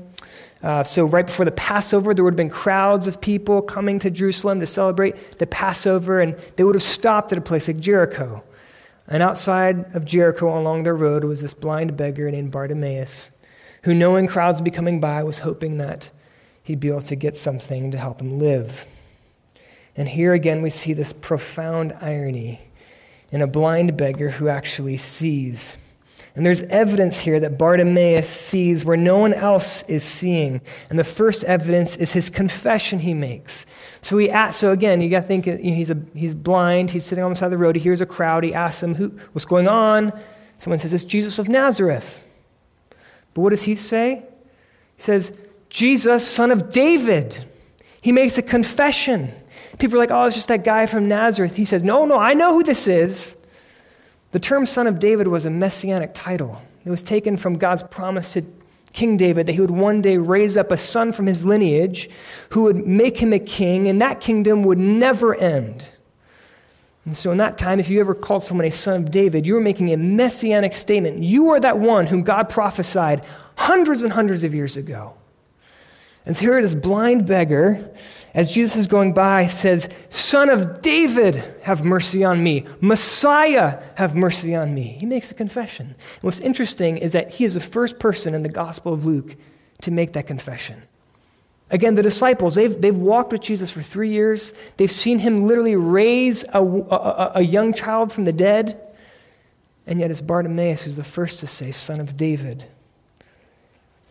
Uh, 0.63 0.83
so, 0.83 1.07
right 1.07 1.25
before 1.27 1.45
the 1.45 1.53
Passover, 1.53 2.13
there 2.13 2.25
would 2.25 2.35
have 2.35 2.37
been 2.37 2.51
crowds 2.51 3.07
of 3.07 3.21
people 3.21 3.63
coming 3.63 3.99
to 4.01 4.11
Jerusalem 4.11 4.61
to 4.61 4.67
celebrate 4.67 5.39
the 5.39 5.47
Passover, 5.47 6.21
and 6.21 6.37
they 6.57 6.65
would 6.65 6.75
have 6.75 6.83
stopped 6.83 7.33
at 7.33 7.39
a 7.39 7.41
place 7.41 7.67
like 7.69 7.79
Jericho. 7.79 8.43
And 9.09 9.23
outside 9.23 9.95
of 9.95 10.05
Jericho, 10.05 10.59
along 10.59 10.83
the 10.83 10.93
road, 10.93 11.25
was 11.25 11.41
this 11.41 11.55
blind 11.55 11.97
beggar 11.97 12.31
named 12.31 12.53
Bartimaeus, 12.53 13.31
who, 13.85 13.95
knowing 13.95 14.27
crowds 14.27 14.61
would 14.61 14.65
be 14.65 14.71
coming 14.71 15.01
by, 15.01 15.23
was 15.23 15.41
hoping 15.41 15.79
that 15.79 16.11
he'd 16.63 16.81
be 16.81 16.89
able 16.89 17.01
to 17.01 17.17
get 17.17 17.37
something 17.37 17.91
to 17.91 17.99
help 17.99 18.21
him 18.21 18.39
live. 18.39 18.87
And 19.97 20.09
here 20.09 20.35
again, 20.35 20.63
we 20.63 20.71
see 20.71 20.93
this 20.93 21.13
profound 21.13 21.95
irony 22.01 22.61
in 23.31 23.43
a 23.43 23.47
blind 23.47 23.97
beggar 23.97 24.31
who 24.31 24.49
actually 24.49 24.97
sees. 24.97 25.77
And 26.37 26.47
there's 26.47 26.63
evidence 26.63 27.21
here 27.21 27.41
that 27.41 27.59
Bartimaeus 27.59 28.29
sees 28.29 28.85
where 28.85 28.97
no 28.97 29.19
one 29.19 29.35
else 29.35 29.83
is 29.85 30.05
seeing. 30.05 30.61
And 30.89 30.99
the 30.99 31.05
first 31.05 31.43
evidence 31.45 31.97
is 31.97 32.13
his 32.13 32.31
confession 32.31 33.01
he 33.01 33.15
makes. 33.15 33.67
So 34.01 34.17
he 34.17 34.31
asks, 34.31 34.59
so 34.59 34.71
again, 34.71 35.01
you 35.01 35.11
got 35.11 35.23
to 35.23 35.27
think 35.27 35.45
he's, 35.45 35.91
a, 35.91 36.01
he's 36.15 36.35
blind. 36.35 36.93
He's 36.93 37.05
sitting 37.05 37.25
on 37.25 37.31
the 37.31 37.37
side 37.37 37.47
of 37.47 37.51
the 37.51 37.59
road. 37.59 37.75
He 37.77 37.83
hears 37.83 38.01
a 38.01 38.07
crowd. 38.07 38.45
He 38.45 38.55
asks 38.55 38.81
them, 38.81 38.95
Who, 38.95 39.09
what's 39.33 39.45
going 39.45 39.67
on? 39.67 40.13
Someone 40.57 40.79
says, 40.79 40.95
It's 40.95 41.05
Jesus 41.05 41.39
of 41.39 41.49
Nazareth. 41.49 42.29
But 43.35 43.43
what 43.43 43.51
does 43.51 43.65
he 43.65 43.75
say? 43.75 44.25
He 44.97 45.03
says, 45.03 45.39
Jesus, 45.69 46.27
son 46.27 46.51
of 46.51 46.71
David. 46.71 47.45
He 48.01 48.13
makes 48.13 48.39
a 48.39 48.43
confession. 48.43 49.33
People 49.81 49.97
are 49.97 50.01
like, 50.01 50.11
oh, 50.11 50.27
it's 50.27 50.37
just 50.37 50.49
that 50.49 50.63
guy 50.63 50.87
from 50.87 51.09
Nazareth. 51.09 51.57
He 51.57 51.65
says, 51.65 51.83
no, 51.83 52.05
no, 52.05 52.19
I 52.19 52.35
know 52.35 52.53
who 52.53 52.63
this 52.63 52.87
is. 52.87 53.37
The 54.33 54.39
term 54.39 54.67
son 54.67 54.87
of 54.87 55.01
David 55.01 55.27
was 55.27 55.47
a 55.47 55.51
messianic 55.51 56.11
title. 56.15 56.61
It 56.85 56.91
was 56.91 57.03
taken 57.03 57.37
from 57.37 57.59
God's 57.59 57.83
promise 57.83 58.35
to 58.35 58.45
King 58.93 59.17
David 59.17 59.47
that 59.47 59.53
he 59.53 59.61
would 59.61 59.71
one 59.71 60.03
day 60.03 60.19
raise 60.19 60.57
up 60.57 60.71
a 60.71 60.77
son 60.77 61.13
from 61.13 61.27
his 61.27 61.47
lineage 61.47 62.11
who 62.51 62.63
would 62.63 62.87
make 62.87 63.21
him 63.21 63.33
a 63.33 63.39
king, 63.39 63.89
and 63.89 64.01
that 64.03 64.21
kingdom 64.21 64.65
would 64.65 64.79
never 64.79 65.35
end. 65.35 65.91
And 67.07 67.17
so, 67.17 67.31
in 67.31 67.39
that 67.39 67.57
time, 67.57 67.81
if 67.81 67.89
you 67.89 68.01
ever 68.01 68.15
called 68.15 68.43
someone 68.43 68.67
a 68.67 68.71
son 68.71 68.97
of 69.05 69.11
David, 69.11 69.47
you 69.47 69.55
were 69.55 69.61
making 69.61 69.93
a 69.93 69.97
messianic 69.97 70.75
statement. 70.75 71.23
You 71.23 71.51
are 71.51 71.61
that 71.61 71.79
one 71.79 72.07
whom 72.07 72.23
God 72.23 72.49
prophesied 72.49 73.25
hundreds 73.57 74.03
and 74.03 74.13
hundreds 74.13 74.45
of 74.45 74.55
years 74.55 74.77
ago. 74.77 75.15
And 76.27 76.37
so 76.37 76.43
here 76.43 76.61
this 76.61 76.75
blind 76.75 77.27
beggar 77.27 77.91
as 78.35 78.53
Jesus 78.53 78.77
is 78.77 78.87
going 78.87 79.13
by, 79.13 79.47
says, 79.47 79.89
Son 80.09 80.49
of 80.49 80.83
David, 80.83 81.43
have 81.63 81.85
mercy 81.85 82.25
on 82.25 82.43
me. 82.43 82.65
Messiah, 82.81 83.83
have 83.97 84.15
mercy 84.15 84.55
on 84.55 84.75
me. 84.75 84.83
He 84.83 85.07
makes 85.07 85.31
a 85.31 85.35
confession. 85.35 85.87
And 85.87 86.23
what's 86.23 86.41
interesting 86.41 86.97
is 86.97 87.13
that 87.13 87.31
he 87.31 87.45
is 87.45 87.55
the 87.55 87.61
first 87.61 87.99
person 87.99 88.35
in 88.35 88.43
the 88.43 88.49
Gospel 88.49 88.93
of 88.93 89.05
Luke 89.05 89.37
to 89.83 89.91
make 89.91 90.13
that 90.13 90.27
confession. 90.27 90.83
Again, 91.71 91.95
the 91.95 92.03
disciples, 92.03 92.57
they've, 92.57 92.81
they've 92.81 92.97
walked 92.97 93.33
with 93.33 93.41
Jesus 93.41 93.71
for 93.71 93.83
three 93.83 94.11
years. 94.11 94.53
They've 94.77 94.91
seen 94.91 95.21
him 95.21 95.47
literally 95.47 95.77
raise 95.77 96.45
a, 96.53 96.61
a, 96.61 97.33
a 97.37 97.43
young 97.43 97.73
child 97.73 98.13
from 98.13 98.25
the 98.25 98.33
dead. 98.33 98.81
And 99.87 100.01
yet 100.01 100.11
it's 100.11 100.21
Bartimaeus 100.21 100.83
who's 100.83 100.97
the 100.97 101.05
first 101.05 101.41
to 101.41 101.47
say, 101.47 101.71
Son 101.71 102.01
of 102.01 102.17
David, 102.17 102.67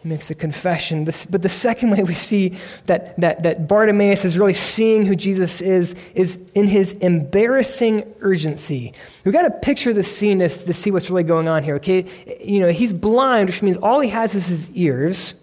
he 0.02 0.08
makes 0.08 0.30
a 0.30 0.36
confession. 0.36 1.04
But 1.04 1.42
the 1.42 1.50
second 1.50 1.92
way 1.92 2.04
we 2.04 2.14
see 2.14 2.58
that, 2.86 3.20
that, 3.20 3.44
that 3.44 3.68
Bartimaeus 3.68 4.24
is 4.24 4.38
really 4.38 4.54
seeing 4.54 5.06
who 5.06 5.16
Jesus 5.16 5.60
is, 5.60 5.94
is 6.14 6.50
in 6.54 6.68
his 6.68 6.94
embarrassing 6.94 8.10
urgency. 8.22 8.94
We've 9.26 9.34
got 9.34 9.42
to 9.42 9.52
picture 9.52 9.92
the 9.92 10.04
scene 10.04 10.40
to, 10.40 10.48
to 10.48 10.74
see 10.74 10.90
what's 10.92 11.10
really 11.10 11.24
going 11.24 11.50
on 11.50 11.64
here, 11.64 11.76
okay? 11.76 12.06
You 12.42 12.62
know, 12.62 12.70
he's 12.70 12.94
blind, 12.94 13.50
which 13.50 13.62
means 13.62 13.76
all 13.76 14.00
he 14.00 14.10
has 14.10 14.36
is 14.36 14.48
his 14.48 14.78
ears. 14.78 15.34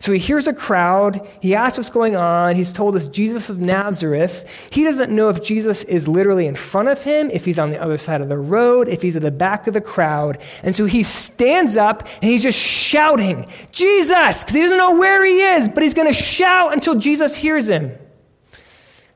So 0.00 0.12
he 0.12 0.18
hears 0.18 0.48
a 0.48 0.54
crowd. 0.54 1.28
He 1.40 1.54
asks 1.54 1.76
what's 1.76 1.90
going 1.90 2.16
on. 2.16 2.56
He's 2.56 2.72
told 2.72 2.96
us 2.96 3.06
Jesus 3.06 3.50
of 3.50 3.60
Nazareth. 3.60 4.70
He 4.72 4.82
doesn't 4.82 5.14
know 5.14 5.28
if 5.28 5.42
Jesus 5.42 5.84
is 5.84 6.08
literally 6.08 6.46
in 6.46 6.54
front 6.54 6.88
of 6.88 7.04
him, 7.04 7.28
if 7.30 7.44
he's 7.44 7.58
on 7.58 7.68
the 7.68 7.80
other 7.80 7.98
side 7.98 8.22
of 8.22 8.30
the 8.30 8.38
road, 8.38 8.88
if 8.88 9.02
he's 9.02 9.14
at 9.14 9.20
the 9.20 9.30
back 9.30 9.66
of 9.66 9.74
the 9.74 9.80
crowd. 9.82 10.38
And 10.62 10.74
so 10.74 10.86
he 10.86 11.02
stands 11.02 11.76
up 11.76 12.08
and 12.22 12.30
he's 12.30 12.42
just 12.42 12.58
shouting, 12.58 13.46
Jesus, 13.72 14.42
because 14.42 14.54
he 14.54 14.62
doesn't 14.62 14.78
know 14.78 14.98
where 14.98 15.22
he 15.22 15.42
is, 15.42 15.68
but 15.68 15.82
he's 15.82 15.94
going 15.94 16.08
to 16.08 16.18
shout 16.18 16.72
until 16.72 16.98
Jesus 16.98 17.36
hears 17.36 17.68
him. 17.68 17.92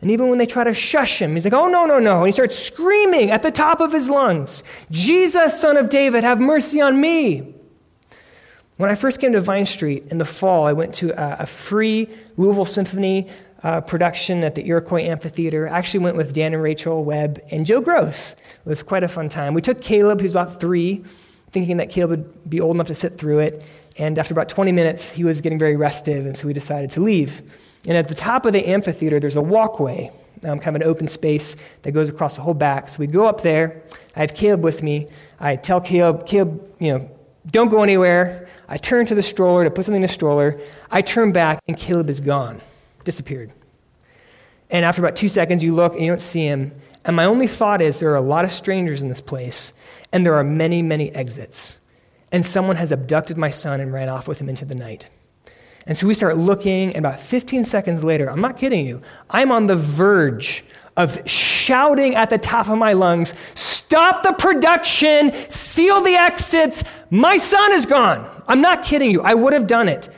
And 0.02 0.10
even 0.10 0.28
when 0.28 0.36
they 0.36 0.44
try 0.44 0.64
to 0.64 0.74
shush 0.74 1.22
him, 1.22 1.32
he's 1.32 1.46
like, 1.46 1.54
oh, 1.54 1.66
no, 1.66 1.86
no, 1.86 1.98
no. 1.98 2.18
And 2.18 2.26
he 2.26 2.32
starts 2.32 2.58
screaming 2.58 3.30
at 3.30 3.40
the 3.40 3.50
top 3.50 3.80
of 3.80 3.90
his 3.94 4.10
lungs, 4.10 4.62
Jesus, 4.90 5.58
son 5.58 5.78
of 5.78 5.88
David, 5.88 6.24
have 6.24 6.40
mercy 6.40 6.82
on 6.82 7.00
me. 7.00 7.53
When 8.76 8.90
I 8.90 8.96
first 8.96 9.20
came 9.20 9.32
to 9.32 9.40
Vine 9.40 9.66
Street 9.66 10.08
in 10.10 10.18
the 10.18 10.24
fall, 10.24 10.66
I 10.66 10.72
went 10.72 10.94
to 10.94 11.10
a, 11.10 11.42
a 11.42 11.46
free 11.46 12.08
Louisville 12.36 12.64
Symphony 12.64 13.30
uh, 13.62 13.80
production 13.80 14.42
at 14.42 14.56
the 14.56 14.66
Iroquois 14.66 15.02
Amphitheater. 15.02 15.68
I 15.68 15.78
actually 15.78 16.00
went 16.00 16.16
with 16.16 16.32
Dan 16.34 16.54
and 16.54 16.62
Rachel 16.62 17.04
Webb 17.04 17.40
and 17.52 17.64
Joe 17.64 17.80
Gross. 17.80 18.32
It 18.32 18.40
was 18.64 18.82
quite 18.82 19.04
a 19.04 19.08
fun 19.08 19.28
time. 19.28 19.54
We 19.54 19.62
took 19.62 19.80
Caleb, 19.80 20.20
who's 20.20 20.32
about 20.32 20.58
three, 20.58 21.04
thinking 21.50 21.76
that 21.76 21.88
Caleb 21.88 22.10
would 22.10 22.50
be 22.50 22.60
old 22.60 22.74
enough 22.74 22.88
to 22.88 22.94
sit 22.94 23.12
through 23.12 23.38
it. 23.38 23.64
And 23.96 24.18
after 24.18 24.34
about 24.34 24.48
20 24.48 24.72
minutes, 24.72 25.12
he 25.12 25.22
was 25.22 25.40
getting 25.40 25.58
very 25.58 25.76
restive, 25.76 26.26
and 26.26 26.36
so 26.36 26.48
we 26.48 26.52
decided 26.52 26.90
to 26.92 27.00
leave. 27.00 27.42
And 27.86 27.96
at 27.96 28.08
the 28.08 28.14
top 28.14 28.44
of 28.44 28.52
the 28.52 28.66
amphitheater, 28.66 29.20
there's 29.20 29.36
a 29.36 29.42
walkway, 29.42 30.10
um, 30.44 30.58
kind 30.58 30.76
of 30.76 30.82
an 30.82 30.88
open 30.88 31.06
space 31.06 31.54
that 31.82 31.92
goes 31.92 32.08
across 32.08 32.34
the 32.34 32.42
whole 32.42 32.54
back. 32.54 32.88
So 32.88 32.98
we 32.98 33.06
go 33.06 33.28
up 33.28 33.42
there. 33.42 33.82
I 34.16 34.22
have 34.22 34.34
Caleb 34.34 34.64
with 34.64 34.82
me. 34.82 35.06
I 35.38 35.54
tell 35.54 35.80
Caleb, 35.80 36.26
Caleb, 36.26 36.74
you 36.80 36.92
know, 36.92 37.10
don't 37.46 37.68
go 37.68 37.82
anywhere. 37.82 38.43
I 38.68 38.76
turn 38.76 39.06
to 39.06 39.14
the 39.14 39.22
stroller 39.22 39.64
to 39.64 39.70
put 39.70 39.84
something 39.84 40.02
in 40.02 40.06
the 40.06 40.12
stroller. 40.12 40.58
I 40.90 41.02
turn 41.02 41.32
back, 41.32 41.60
and 41.68 41.76
Caleb 41.76 42.08
is 42.10 42.20
gone, 42.20 42.60
disappeared. 43.04 43.52
And 44.70 44.84
after 44.84 45.02
about 45.02 45.16
two 45.16 45.28
seconds, 45.28 45.62
you 45.62 45.74
look 45.74 45.92
and 45.92 46.02
you 46.02 46.08
don't 46.08 46.20
see 46.20 46.46
him. 46.46 46.72
And 47.04 47.14
my 47.14 47.26
only 47.26 47.46
thought 47.46 47.82
is 47.82 48.00
there 48.00 48.12
are 48.12 48.16
a 48.16 48.22
lot 48.22 48.44
of 48.44 48.50
strangers 48.50 49.02
in 49.02 49.08
this 49.08 49.20
place, 49.20 49.74
and 50.12 50.24
there 50.24 50.34
are 50.34 50.44
many, 50.44 50.82
many 50.82 51.10
exits. 51.12 51.78
And 52.32 52.44
someone 52.44 52.76
has 52.76 52.90
abducted 52.90 53.36
my 53.36 53.50
son 53.50 53.80
and 53.80 53.92
ran 53.92 54.08
off 54.08 54.26
with 54.26 54.40
him 54.40 54.48
into 54.48 54.64
the 54.64 54.74
night. 54.74 55.10
And 55.86 55.96
so 55.96 56.06
we 56.06 56.14
start 56.14 56.38
looking, 56.38 56.88
and 56.94 57.04
about 57.04 57.20
15 57.20 57.62
seconds 57.64 58.02
later, 58.02 58.30
I'm 58.30 58.40
not 58.40 58.56
kidding 58.56 58.86
you, 58.86 59.02
I'm 59.28 59.52
on 59.52 59.66
the 59.66 59.76
verge 59.76 60.64
of 60.96 61.28
shouting 61.28 62.14
at 62.14 62.30
the 62.30 62.38
top 62.38 62.68
of 62.68 62.78
my 62.78 62.94
lungs, 62.94 63.34
Stop 63.54 64.22
the 64.22 64.32
production, 64.32 65.32
seal 65.32 66.00
the 66.00 66.14
exits, 66.14 66.82
my 67.10 67.36
son 67.36 67.70
is 67.70 67.86
gone. 67.86 68.33
I'm 68.46 68.60
not 68.60 68.84
kidding 68.84 69.10
you, 69.10 69.22
I 69.22 69.34
would 69.34 69.52
have 69.52 69.66
done 69.66 69.88
it. 69.88 70.08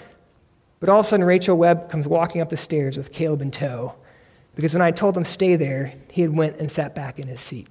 But 0.80 0.88
all 0.88 1.00
of 1.00 1.06
a 1.06 1.08
sudden, 1.08 1.24
Rachel 1.24 1.56
Webb 1.56 1.88
comes 1.88 2.06
walking 2.06 2.40
up 2.40 2.48
the 2.48 2.56
stairs 2.56 2.96
with 2.96 3.12
Caleb 3.12 3.40
in 3.40 3.50
tow. 3.50 3.94
Because 4.54 4.74
when 4.74 4.82
I 4.82 4.90
told 4.90 5.16
him 5.16 5.24
stay 5.24 5.56
there, 5.56 5.92
he 6.10 6.22
had 6.22 6.34
went 6.34 6.56
and 6.56 6.70
sat 6.70 6.94
back 6.94 7.18
in 7.18 7.28
his 7.28 7.40
seat. 7.40 7.68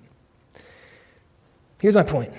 Here's 1.82 1.96
my 1.96 2.04
point. 2.04 2.32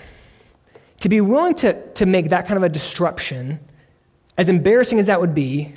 To 1.01 1.09
be 1.09 1.21
willing 1.21 1.55
to, 1.57 1.93
to 1.95 2.07
make 2.07 2.31
that 2.31 2.47
kind 2.47 2.57
of 2.57 2.63
a 2.63 2.69
disruption 2.69 3.61
as 4.39 4.49
embarrassing 4.49 4.99
as 4.99 5.07
that 5.07 5.21
would 5.21 5.35
be, 5.35 5.75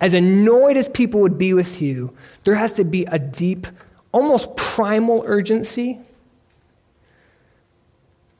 as 0.00 0.14
annoyed 0.14 0.76
as 0.76 0.88
people 0.88 1.20
would 1.20 1.38
be 1.38 1.52
with 1.54 1.82
you, 1.82 2.14
there 2.44 2.54
has 2.54 2.72
to 2.74 2.84
be 2.84 3.04
a 3.06 3.18
deep, 3.18 3.66
almost 4.12 4.56
primal 4.56 5.22
urgency. 5.26 5.98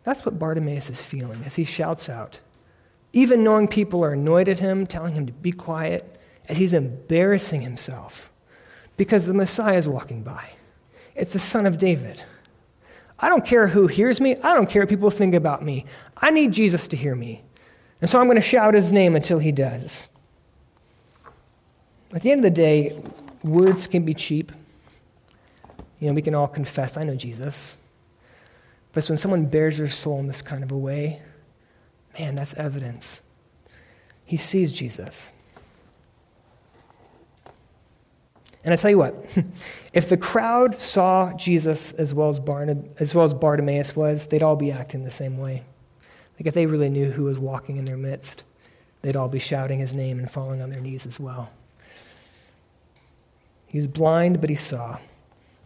That's 0.05 0.24
what 0.24 0.38
Bartimaeus 0.38 0.90
is 0.90 1.03
feeling 1.03 1.42
as 1.44 1.57
he 1.57 1.64
shouts 1.64 2.09
out. 2.09 2.40
Even 3.12 3.42
knowing 3.42 3.68
people 3.68 4.05
are 4.05 4.12
annoyed 4.12 4.49
at 4.49 4.59
him, 4.59 4.87
telling 4.87 5.14
him 5.14 5.27
to 5.27 5.33
be 5.33 5.53
quiet, 5.53 6.18
as 6.49 6.57
he's 6.57 6.75
embarrassing 6.75 7.62
himself 7.62 8.31
because 8.99 9.27
the 9.27 9.33
Messiah 9.33 9.77
is 9.77 9.88
walking 9.88 10.23
by. 10.23 10.51
It's 11.14 11.33
the 11.33 11.38
Son 11.38 11.64
of 11.64 11.79
David. 11.79 12.23
I 13.18 13.29
don't 13.29 13.47
care 13.47 13.68
who 13.68 13.87
hears 13.87 14.21
me. 14.21 14.37
I 14.37 14.55
don't 14.55 14.68
care 14.68 14.83
what 14.83 14.88
people 14.88 15.11
think 15.11 15.35
about 15.35 15.64
me. 15.64 15.87
I 16.16 16.31
need 16.31 16.53
Jesus 16.53 16.87
to 16.88 16.97
hear 16.97 17.14
me. 17.14 17.42
And 18.01 18.11
so 18.11 18.21
I'm 18.21 18.27
going 18.27 18.37
to 18.37 18.42
shout 18.42 18.75
his 18.75 18.92
name 18.92 19.16
until 19.16 19.38
he 19.38 19.51
does. 19.51 20.09
At 22.14 22.23
the 22.23 22.31
end 22.31 22.40
of 22.40 22.44
the 22.44 22.51
day, 22.51 23.01
words 23.42 23.87
can 23.87 24.05
be 24.05 24.14
cheap. 24.14 24.53
You 26.01 26.09
know, 26.09 26.14
we 26.14 26.23
can 26.23 26.35
all 26.35 26.49
confess, 26.49 26.97
I 26.97 27.03
know 27.03 27.16
Jesus. 27.16 27.79
But 28.92 29.07
when 29.09 29.16
someone 29.16 29.47
bares 29.47 29.79
their 29.79 29.88
soul 29.88 30.21
in 30.21 30.27
this 30.27 30.42
kind 30.42 30.62
of 30.62 30.73
a 30.73 30.79
way, 30.79 31.23
man, 32.18 32.35
that's 32.35 32.54
evidence. 32.54 33.22
He 34.24 34.37
sees 34.37 34.72
Jesus. 34.72 35.33
And 38.64 38.72
I 38.72 38.76
tell 38.76 38.90
you 38.90 38.98
what, 38.98 39.14
if 39.92 40.09
the 40.09 40.16
crowd 40.16 40.74
saw 40.74 41.33
Jesus 41.35 41.92
as 41.92 42.12
well 42.12 42.28
as, 42.28 42.40
Barnab- 42.40 43.00
as 43.00 43.14
well 43.14 43.24
as 43.24 43.33
Bartimaeus 43.33 43.96
was, 43.96 44.26
they'd 44.26 44.42
all 44.42 44.57
be 44.57 44.70
acting 44.70 45.04
the 45.04 45.11
same 45.11 45.38
way. 45.38 45.62
Like 46.38 46.46
if 46.46 46.54
they 46.54 46.66
really 46.66 46.90
knew 46.90 47.11
who 47.11 47.24
was 47.24 47.38
walking 47.38 47.78
in 47.78 47.85
their 47.85 47.96
midst, 47.96 48.44
they'd 49.02 49.16
all 49.16 49.28
be 49.28 49.38
shouting 49.38 49.78
his 49.78 49.96
name 49.96 50.18
and 50.18 50.31
falling 50.31 50.61
on 50.61 50.70
their 50.70 50.83
knees 50.83 51.07
as 51.07 51.18
well. 51.18 51.50
He 53.66 53.78
was 53.78 53.87
blind, 53.87 54.40
but 54.40 54.50
he 54.50 54.57
saw. 54.57 54.98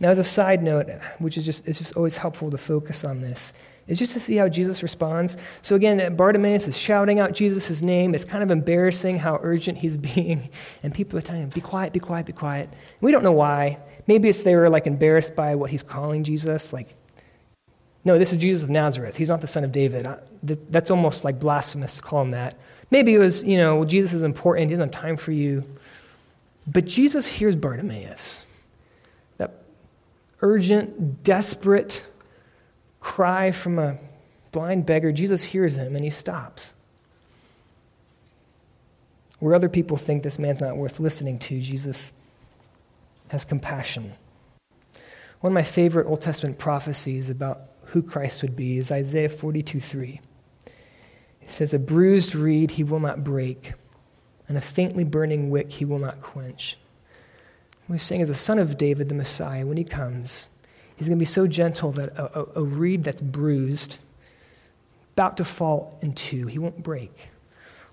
Now, 0.01 0.11
as 0.11 0.19
a 0.19 0.25
side 0.25 0.63
note, 0.63 0.89
which 1.19 1.39
is 1.39 1.45
just, 1.45 1.69
it's 1.69 1.79
just 1.79 1.97
always 1.97 2.17
helpful 2.17 2.51
to 2.51 2.59
focus 2.59 3.05
on 3.05 3.21
this, 3.21 3.55
is 3.87 3.99
just 3.99 4.13
to 4.15 4.21
see 4.21 4.37
how 4.37 4.49
Jesus 4.49 4.83
responds. 4.83 5.37
So 5.61 5.75
again, 5.77 6.15
Bartimaeus 6.17 6.69
is 6.69 6.79
shouting 6.79 7.19
out 7.19 7.33
Jesus' 7.33 7.83
name. 7.83 8.15
It's 8.15 8.25
kind 8.25 8.43
of 8.43 8.51
embarrassing 8.51 9.19
how 9.19 9.39
urgent 9.43 9.79
he's 9.79 9.97
being. 10.15 10.51
And 10.83 10.95
people 10.95 11.19
are 11.19 11.23
telling 11.23 11.43
him, 11.43 11.49
be 11.51 11.61
quiet, 11.61 11.93
be 11.93 12.01
quiet, 12.01 12.27
be 12.27 12.33
quiet. 12.33 12.69
We 13.01 13.13
don't 13.13 13.23
know 13.23 13.33
why. 13.33 13.79
Maybe 14.07 14.29
it's 14.29 14.43
they 14.43 14.57
were 14.57 14.69
like 14.71 14.87
embarrassed 14.87 15.37
by 15.37 15.55
what 15.55 15.71
he's 15.71 15.83
calling 15.83 16.25
Jesus, 16.25 16.73
like 16.73 16.97
no, 18.05 18.19
this 18.19 18.33
is 18.33 18.39
Jesus 18.39 18.65
of 18.65 18.71
Nazareth. 18.71 19.17
He's 19.17 19.29
not 19.29 19.41
the 19.41 19.47
son 19.47 19.63
of 19.63 19.71
David. 19.71 20.07
That's 20.43 20.91
almost 20.91 21.25
like 21.25 21.39
blasphemous 21.39 21.97
to 21.97 22.03
call 22.03 22.23
him 22.23 22.31
that. 22.31 22.57
Maybe 22.91 23.15
it 23.15 23.19
was, 23.19 23.45
you 23.45 23.57
know, 23.57 23.85
Jesus 23.85 24.13
is 24.13 24.23
important. 24.23 24.69
He 24.69 24.73
doesn't 24.75 24.93
have 24.93 25.03
time 25.03 25.17
for 25.17 25.33
you. 25.33 25.65
But 26.67 26.85
Jesus 26.85 27.27
hears 27.27 27.55
Bartimaeus. 27.55 28.45
That 29.39 29.63
urgent, 30.41 31.23
desperate 31.23 32.05
cry 33.03 33.51
from 33.51 33.79
a 33.79 33.99
blind 34.53 34.87
beggar. 34.87 35.13
Jesus 35.13 35.45
hears 35.45 35.77
him 35.77 35.95
and 35.95 36.05
he 36.05 36.11
stops. 36.11 36.75
Where 39.41 39.55
other 39.55 39.69
people 39.69 39.97
think 39.97 40.23
this 40.23 40.39
man's 40.39 40.61
not 40.61 40.77
worth 40.77 41.01
listening 41.01 41.39
to, 41.41 41.61
Jesus 41.61 42.13
has 43.31 43.45
compassion. 43.45 44.13
One 45.41 45.51
of 45.51 45.55
my 45.55 45.63
favorite 45.63 46.07
Old 46.07 46.23
Testament 46.23 46.59
prophecies 46.59 47.29
about 47.29 47.63
who 47.87 48.03
Christ 48.03 48.41
would 48.43 48.55
be 48.55 48.79
is 48.79 48.93
Isaiah 48.93 49.29
42 49.29 49.81
3. 49.81 50.21
It 51.41 51.51
says, 51.51 51.75
A 51.75 51.81
bruised 51.81 52.37
reed 52.37 52.73
he 52.73 52.85
will 52.85 53.01
not 53.01 53.25
break, 53.25 53.73
and 54.47 54.57
a 54.57 54.61
faintly 54.61 55.03
burning 55.03 55.51
wick 55.51 55.73
he 55.73 55.85
will 55.85 55.99
not 55.99 56.21
quench. 56.21 56.79
He's 57.91 58.03
saying 58.03 58.21
is 58.21 58.29
the 58.29 58.35
son 58.35 58.61
of 58.61 58.79
David, 58.79 59.09
the 59.09 59.15
Messiah, 59.15 59.67
when 59.67 59.77
he 59.77 59.85
comes, 59.85 60.49
he's 61.03 61.09
going 61.09 61.19
to 61.19 61.23
be 61.23 61.27
so 61.27 61.47
gentle 61.47 61.93
that 61.93 62.09
a, 62.17 62.41
a, 62.41 62.47
a 62.57 62.63
reed 62.63 63.05
that's 63.05 63.21
bruised, 63.21 63.99
about 65.15 65.37
to 65.37 65.45
fall 65.45 65.99
in 66.01 66.13
two, 66.15 66.47
he 66.47 66.59
won't 66.59 66.83
break. 66.83 67.29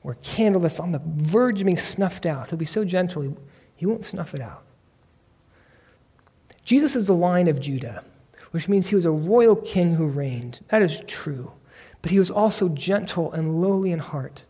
Or 0.04 0.14
a 0.14 0.16
candle 0.16 0.62
that's 0.62 0.80
on 0.80 0.92
the 0.92 1.02
verge 1.04 1.62
of 1.62 1.66
being 1.66 1.78
snuffed 1.78 2.26
out, 2.26 2.50
he'll 2.50 2.60
be 2.60 2.66
so 2.66 2.86
gentle, 2.86 3.22
he, 3.22 3.32
he 3.76 3.86
won't 3.86 4.06
snuff 4.06 4.34
it 4.34 4.40
out. 4.40 4.64
Jesus 6.64 6.96
is 6.96 7.08
the 7.08 7.14
line 7.14 7.48
of 7.48 7.60
Judah 7.60 8.04
which 8.52 8.68
means 8.68 8.90
he 8.90 8.96
was 8.96 9.06
a 9.06 9.12
royal 9.12 9.56
king 9.56 9.94
who 9.94 10.08
reigned. 10.08 10.62
That 10.70 10.82
is 10.82 11.02
true. 11.08 11.54
But 12.02 12.12
he 12.12 12.20
was 12.20 12.32
also 12.32 12.70
gentle 12.70 13.32
and 13.32 13.62
lowly 13.62 13.92
in 13.92 14.00
heart. 14.00 14.46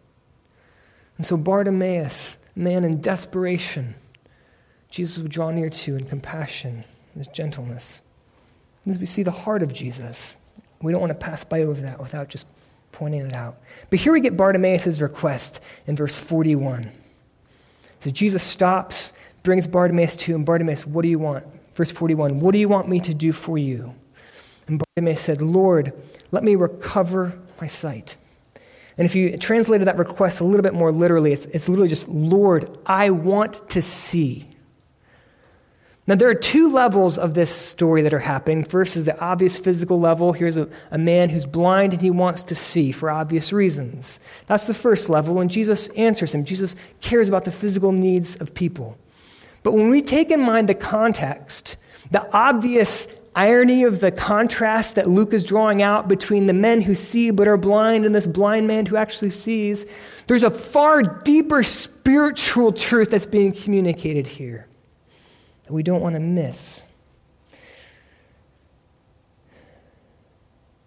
And 1.17 1.25
so 1.25 1.35
Bartimaeus, 1.35 2.37
man 2.55 2.83
in 2.83 3.01
desperation, 3.01 3.95
Jesus 4.89 5.19
would 5.19 5.31
draw 5.31 5.51
near 5.51 5.69
to 5.69 5.97
in 5.97 6.05
compassion, 6.05 6.83
in 7.13 7.19
his 7.19 7.27
gentleness. 7.27 8.03
As 8.89 8.97
we 8.97 9.05
see 9.05 9.21
the 9.21 9.31
heart 9.31 9.61
of 9.61 9.71
Jesus, 9.71 10.37
we 10.81 10.91
don't 10.91 10.99
want 10.99 11.13
to 11.13 11.17
pass 11.17 11.43
by 11.43 11.61
over 11.61 11.79
that 11.81 11.99
without 11.99 12.27
just 12.27 12.47
pointing 12.91 13.21
it 13.21 13.33
out. 13.33 13.57
But 13.91 13.99
here 13.99 14.11
we 14.11 14.19
get 14.19 14.35
Bartimaeus' 14.35 14.99
request 14.99 15.63
in 15.85 15.95
verse 15.95 16.17
41. 16.17 16.91
So 17.99 18.09
Jesus 18.09 18.41
stops, 18.41 19.13
brings 19.43 19.67
Bartimaeus 19.67 20.15
to 20.17 20.33
him. 20.33 20.43
Bartimaeus, 20.43 20.87
what 20.87 21.03
do 21.03 21.07
you 21.07 21.19
want? 21.19 21.45
Verse 21.75 21.91
41 21.91 22.39
What 22.39 22.51
do 22.51 22.57
you 22.57 22.67
want 22.67 22.89
me 22.89 22.99
to 23.01 23.13
do 23.13 23.31
for 23.31 23.57
you? 23.57 23.93
And 24.67 24.81
Bartimaeus 24.95 25.21
said, 25.21 25.41
Lord, 25.41 25.93
let 26.31 26.43
me 26.43 26.55
recover 26.55 27.37
my 27.61 27.67
sight. 27.67 28.17
And 28.97 29.05
if 29.05 29.15
you 29.15 29.37
translated 29.37 29.87
that 29.87 29.97
request 29.97 30.41
a 30.41 30.43
little 30.43 30.61
bit 30.61 30.73
more 30.73 30.91
literally, 30.91 31.31
it's, 31.31 31.45
it's 31.45 31.69
literally 31.69 31.89
just, 31.89 32.09
Lord, 32.09 32.77
I 32.85 33.11
want 33.11 33.69
to 33.69 33.81
see. 33.81 34.48
Now, 36.09 36.15
there 36.15 36.27
are 36.27 36.33
two 36.33 36.71
levels 36.71 37.19
of 37.19 37.35
this 37.35 37.53
story 37.55 38.01
that 38.01 38.15
are 38.15 38.17
happening. 38.17 38.63
First 38.63 38.97
is 38.97 39.05
the 39.05 39.19
obvious 39.19 39.59
physical 39.59 39.99
level. 39.99 40.33
Here's 40.33 40.57
a, 40.57 40.67
a 40.89 40.97
man 40.97 41.29
who's 41.29 41.45
blind 41.45 41.93
and 41.93 42.01
he 42.01 42.09
wants 42.09 42.41
to 42.45 42.55
see 42.55 42.91
for 42.91 43.11
obvious 43.11 43.53
reasons. 43.53 44.19
That's 44.47 44.65
the 44.65 44.73
first 44.73 45.07
level, 45.07 45.39
and 45.39 45.51
Jesus 45.51 45.87
answers 45.89 46.33
him. 46.33 46.43
Jesus 46.43 46.75
cares 46.99 47.29
about 47.29 47.45
the 47.45 47.51
physical 47.51 47.91
needs 47.91 48.41
of 48.41 48.55
people. 48.55 48.97
But 49.61 49.73
when 49.73 49.91
we 49.91 50.01
take 50.01 50.31
in 50.31 50.39
mind 50.39 50.67
the 50.67 50.73
context, 50.73 51.77
the 52.09 52.27
obvious 52.35 53.15
irony 53.35 53.83
of 53.83 53.99
the 53.99 54.11
contrast 54.11 54.95
that 54.95 55.07
Luke 55.07 55.31
is 55.31 55.43
drawing 55.43 55.83
out 55.83 56.07
between 56.07 56.47
the 56.47 56.53
men 56.53 56.81
who 56.81 56.95
see 56.95 57.29
but 57.29 57.47
are 57.47 57.55
blind 57.55 58.07
and 58.07 58.15
this 58.15 58.25
blind 58.25 58.65
man 58.65 58.87
who 58.87 58.95
actually 58.95 59.29
sees, 59.29 59.85
there's 60.25 60.41
a 60.41 60.49
far 60.49 61.03
deeper 61.03 61.61
spiritual 61.61 62.71
truth 62.71 63.11
that's 63.11 63.27
being 63.27 63.51
communicated 63.51 64.27
here 64.27 64.68
that 65.69 65.75
we 65.75 65.83
don't 65.83 66.01
want 66.01 66.15
to 66.15 66.19
miss. 66.19 66.83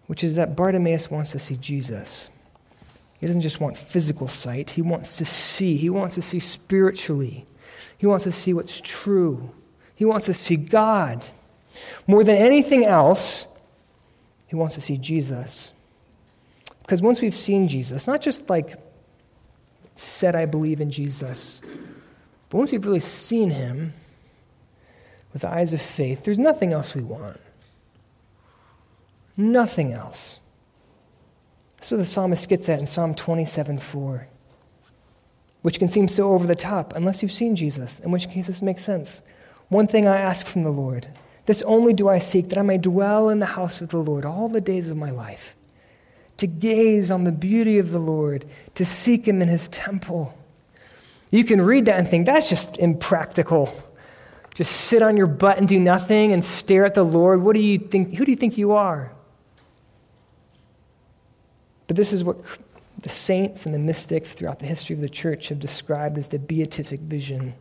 Which 0.08 0.24
is 0.24 0.34
that 0.34 0.56
Bartimaeus 0.56 1.08
wants 1.08 1.30
to 1.30 1.38
see 1.38 1.56
Jesus. 1.56 2.30
He 3.20 3.28
doesn't 3.28 3.42
just 3.42 3.60
want 3.60 3.78
physical 3.78 4.26
sight, 4.26 4.70
he 4.70 4.82
wants 4.82 5.18
to 5.18 5.24
see. 5.24 5.76
He 5.76 5.88
wants 5.88 6.16
to 6.16 6.22
see 6.22 6.40
spiritually. 6.40 7.46
He 7.96 8.06
wants 8.06 8.24
to 8.24 8.32
see 8.32 8.52
what's 8.52 8.80
true. 8.80 9.52
He 9.94 10.04
wants 10.04 10.26
to 10.26 10.34
see 10.34 10.56
God. 10.56 11.28
More 12.08 12.24
than 12.24 12.36
anything 12.36 12.84
else, 12.84 13.46
he 14.48 14.56
wants 14.56 14.74
to 14.74 14.80
see 14.80 14.98
Jesus. 14.98 15.72
Because 16.80 17.00
once 17.00 17.22
we've 17.22 17.36
seen 17.36 17.68
Jesus, 17.68 18.08
not 18.08 18.20
just 18.20 18.50
like 18.50 18.74
said, 19.94 20.34
I 20.34 20.46
believe 20.46 20.80
in 20.80 20.90
Jesus, 20.90 21.62
but 22.50 22.58
once 22.58 22.72
we've 22.72 22.84
really 22.84 22.98
seen 22.98 23.50
him 23.50 23.92
with 25.32 25.44
eyes 25.44 25.72
of 25.72 25.80
faith, 25.80 26.24
there's 26.24 26.38
nothing 26.38 26.72
else 26.72 26.94
we 26.94 27.02
want. 27.02 27.40
Nothing 29.36 29.92
else. 29.92 30.40
That's 31.76 31.90
what 31.90 31.96
the 31.96 32.04
psalmist 32.04 32.48
gets 32.48 32.68
at 32.68 32.78
in 32.78 32.86
Psalm 32.86 33.14
27 33.14 33.78
4, 33.78 34.28
which 35.62 35.78
can 35.78 35.88
seem 35.88 36.06
so 36.06 36.30
over 36.30 36.46
the 36.46 36.54
top 36.54 36.94
unless 36.94 37.22
you've 37.22 37.32
seen 37.32 37.56
Jesus, 37.56 37.98
in 38.00 38.10
which 38.10 38.28
case 38.28 38.46
this 38.46 38.62
makes 38.62 38.84
sense. 38.84 39.22
One 39.68 39.86
thing 39.86 40.06
I 40.06 40.18
ask 40.18 40.46
from 40.46 40.62
the 40.62 40.70
Lord, 40.70 41.08
this 41.46 41.62
only 41.62 41.92
do 41.92 42.08
I 42.08 42.18
seek, 42.18 42.50
that 42.50 42.58
I 42.58 42.62
may 42.62 42.78
dwell 42.78 43.28
in 43.30 43.40
the 43.40 43.46
house 43.46 43.80
of 43.80 43.88
the 43.88 43.98
Lord 43.98 44.24
all 44.24 44.48
the 44.48 44.60
days 44.60 44.88
of 44.88 44.96
my 44.96 45.10
life, 45.10 45.56
to 46.36 46.46
gaze 46.46 47.10
on 47.10 47.24
the 47.24 47.32
beauty 47.32 47.78
of 47.78 47.90
the 47.90 47.98
Lord, 47.98 48.44
to 48.74 48.84
seek 48.84 49.26
him 49.26 49.42
in 49.42 49.48
his 49.48 49.66
temple. 49.68 50.38
You 51.30 51.44
can 51.44 51.62
read 51.62 51.86
that 51.86 51.98
and 51.98 52.06
think, 52.06 52.26
that's 52.26 52.50
just 52.50 52.78
impractical. 52.78 53.74
Just 54.54 54.72
sit 54.72 55.02
on 55.02 55.16
your 55.16 55.26
butt 55.26 55.58
and 55.58 55.66
do 55.66 55.80
nothing 55.80 56.32
and 56.32 56.44
stare 56.44 56.84
at 56.84 56.94
the 56.94 57.04
Lord. 57.04 57.42
What 57.42 57.54
do 57.54 57.60
you 57.60 57.78
think? 57.78 58.14
Who 58.14 58.24
do 58.24 58.30
you 58.30 58.36
think 58.36 58.58
you 58.58 58.72
are? 58.72 59.12
But 61.86 61.96
this 61.96 62.12
is 62.12 62.22
what 62.22 62.36
the 63.02 63.08
saints 63.08 63.66
and 63.66 63.74
the 63.74 63.78
mystics 63.78 64.32
throughout 64.32 64.58
the 64.58 64.66
history 64.66 64.94
of 64.94 65.02
the 65.02 65.08
church 65.08 65.48
have 65.48 65.58
described 65.58 66.18
as 66.18 66.28
the 66.28 66.38
beatific 66.38 67.00
vision 67.00 67.54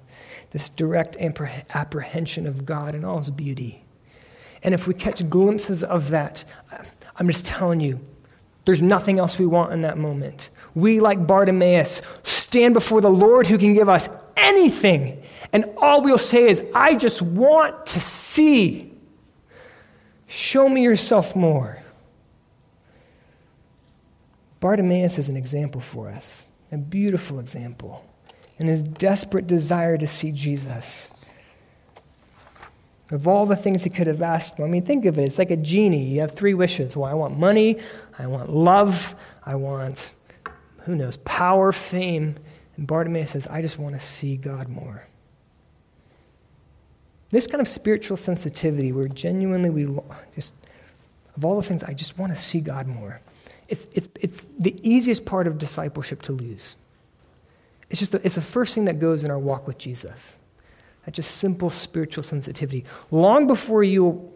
this 0.52 0.70
direct 0.70 1.18
apprehension 1.18 2.46
of 2.46 2.66
God 2.66 2.94
in 2.94 3.06
all 3.06 3.18
his 3.18 3.30
beauty. 3.30 3.84
And 4.64 4.74
if 4.74 4.88
we 4.88 4.94
catch 4.94 5.28
glimpses 5.30 5.84
of 5.84 6.10
that, 6.10 6.44
I'm 7.16 7.28
just 7.28 7.46
telling 7.46 7.80
you, 7.80 8.06
there's 8.66 8.82
nothing 8.82 9.18
else 9.18 9.40
we 9.40 9.46
want 9.46 9.74
in 9.74 9.82
that 9.82 9.98
moment. 9.98 10.50
We, 10.76 11.00
like 11.00 11.26
Bartimaeus, 11.26 12.02
stand 12.24 12.74
before 12.74 13.02
the 13.02 13.10
Lord 13.10 13.48
who 13.48 13.58
can 13.58 13.74
give 13.74 13.90
us 13.90 14.10
anything. 14.38 15.24
And 15.54 15.66
all 15.78 16.02
we'll 16.02 16.18
say 16.18 16.48
is, 16.48 16.66
I 16.74 16.96
just 16.96 17.22
want 17.22 17.86
to 17.88 18.00
see. 18.00 18.94
Show 20.28 20.70
me 20.70 20.84
yourself 20.84 21.36
more. 21.36 21.84
Bartimaeus 24.62 25.18
is 25.18 25.28
an 25.28 25.36
example 25.36 25.82
for 25.82 26.08
us, 26.08 26.48
a 26.72 26.78
beautiful 26.78 27.40
example 27.40 28.06
and 28.62 28.70
his 28.70 28.84
desperate 28.84 29.48
desire 29.48 29.98
to 29.98 30.06
see 30.06 30.32
Jesus. 30.32 31.12
Of 33.10 33.28
all 33.28 33.48
the 33.48 33.56
things 33.56 33.84
he 33.84 33.90
could 33.90 34.06
have 34.06 34.22
asked 34.22 34.60
I 34.60 34.68
mean, 34.68 34.86
think 34.86 35.06
of 35.06 35.18
it. 35.18 35.24
It's 35.24 35.40
like 35.40 35.50
a 35.50 35.58
genie. 35.58 36.06
You 36.06 36.22
have 36.22 36.34
three 36.34 36.54
wishes. 36.54 36.96
Well, 36.96 37.10
I 37.10 37.16
want 37.16 37.38
money, 37.38 37.80
I 38.20 38.28
want 38.28 38.54
love, 38.54 39.16
I 39.44 39.56
want, 39.56 40.14
who 40.84 40.96
knows, 40.96 41.18
power, 41.18 41.72
fame. 41.72 42.38
And 42.78 42.86
Bartimaeus 42.86 43.32
says, 43.32 43.48
I 43.48 43.64
just 43.64 43.80
want 43.80 43.96
to 43.96 44.00
see 44.00 44.38
God 44.38 44.70
more. 44.70 45.08
This 47.32 47.48
kind 47.48 47.62
of 47.62 47.68
spiritual 47.68 48.18
sensitivity 48.18 48.92
where 48.92 49.08
genuinely 49.08 49.70
we 49.70 49.88
just, 50.36 50.54
of 51.36 51.46
all 51.46 51.56
the 51.56 51.62
things, 51.62 51.84
I 51.84 51.94
just 51.94 52.18
want 52.18 52.34
to 52.34 52.38
see 52.38 52.60
God 52.60 52.88
more. 52.88 53.22
It's, 53.70 53.88
it's, 53.94 54.10
it's 54.20 54.46
the 54.60 54.76
easiest 54.88 55.26
part 55.26 55.48
of 55.48 55.58
discipleship 55.58 56.22
to 56.24 56.34
lose. 56.34 56.76
It's 57.90 58.00
just 58.00 58.12
the, 58.12 58.26
it's 58.26 58.36
the 58.36 58.42
first 58.42 58.76
thing 58.76 58.86
that 58.86 59.00
goes 59.00 59.24
in 59.24 59.32
our 59.32 59.40
walk 59.40 59.66
with 59.66 59.78
Jesus. 59.78 60.40
That 61.06 61.14
just 61.14 61.38
simple 61.38 61.70
spiritual 61.70 62.24
sensitivity. 62.24 62.86
Long 63.12 63.48
before 63.48 63.84
you 63.84 64.32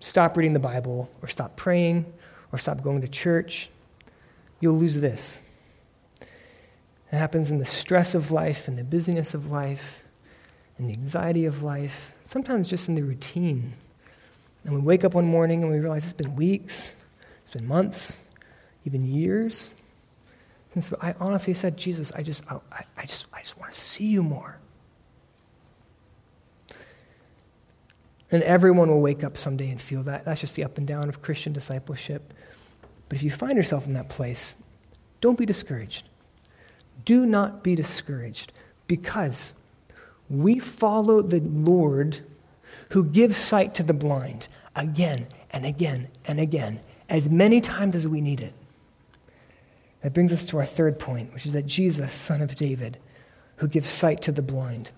stop 0.00 0.36
reading 0.36 0.54
the 0.54 0.60
Bible 0.60 1.10
or 1.20 1.28
stop 1.28 1.56
praying 1.56 2.12
or 2.50 2.58
stop 2.58 2.82
going 2.82 3.02
to 3.02 3.08
church, 3.08 3.68
you'll 4.60 4.74
lose 4.74 5.00
this. 5.00 5.42
It 6.20 7.16
happens 7.16 7.50
in 7.50 7.58
the 7.58 7.64
stress 7.64 8.14
of 8.14 8.30
life 8.30 8.68
and 8.68 8.76
the 8.76 8.84
busyness 8.84 9.34
of 9.34 9.50
life 9.50 10.04
and 10.76 10.88
the 10.88 10.94
anxiety 10.94 11.44
of 11.44 11.62
life, 11.62 12.14
sometimes 12.28 12.68
just 12.68 12.88
in 12.88 12.94
the 12.94 13.02
routine. 13.02 13.72
And 14.64 14.74
we 14.74 14.80
wake 14.80 15.04
up 15.04 15.14
one 15.14 15.26
morning 15.26 15.62
and 15.62 15.72
we 15.72 15.78
realize 15.78 16.04
it's 16.04 16.12
been 16.12 16.36
weeks, 16.36 16.94
it's 17.42 17.50
been 17.50 17.66
months, 17.66 18.24
even 18.84 19.06
years 19.06 19.74
so 20.80 20.96
I 21.00 21.14
honestly 21.18 21.54
said, 21.54 21.76
Jesus, 21.76 22.12
I 22.12 22.22
just, 22.22 22.50
I, 22.50 22.60
I 22.96 23.02
just, 23.02 23.26
I 23.32 23.40
just 23.40 23.58
want 23.58 23.72
to 23.72 23.78
see 23.78 24.06
you 24.06 24.22
more. 24.22 24.58
And 28.30 28.42
everyone 28.42 28.90
will 28.90 29.00
wake 29.00 29.24
up 29.24 29.36
someday 29.36 29.70
and 29.70 29.80
feel 29.80 30.02
that. 30.02 30.24
That's 30.24 30.40
just 30.40 30.54
the 30.54 30.64
up 30.64 30.76
and 30.76 30.86
down 30.86 31.08
of 31.08 31.22
Christian 31.22 31.52
discipleship. 31.52 32.34
But 33.08 33.16
if 33.16 33.22
you 33.22 33.30
find 33.30 33.54
yourself 33.54 33.86
in 33.86 33.94
that 33.94 34.10
place, 34.10 34.56
don't 35.20 35.38
be 35.38 35.46
discouraged. 35.46 36.06
Do 37.04 37.24
not 37.24 37.64
be 37.64 37.74
discouraged 37.74 38.52
because 38.86 39.54
we 40.30 40.58
follow 40.58 41.22
the 41.22 41.40
Lord 41.40 42.20
who 42.90 43.04
gives 43.04 43.36
sight 43.36 43.74
to 43.74 43.82
the 43.82 43.94
blind 43.94 44.48
again 44.76 45.26
and 45.50 45.64
again 45.64 46.08
and 46.26 46.38
again, 46.38 46.80
as 47.08 47.28
many 47.28 47.60
times 47.60 47.96
as 47.96 48.06
we 48.06 48.20
need 48.20 48.40
it. 48.40 48.54
That 50.02 50.14
brings 50.14 50.32
us 50.32 50.46
to 50.46 50.58
our 50.58 50.64
third 50.64 50.98
point, 50.98 51.32
which 51.34 51.46
is 51.46 51.54
that 51.54 51.66
Jesus, 51.66 52.12
son 52.12 52.40
of 52.40 52.54
David, 52.54 52.98
who 53.56 53.66
gives 53.66 53.88
sight 53.88 54.22
to 54.22 54.32
the 54.32 54.42
blind. 54.42 54.92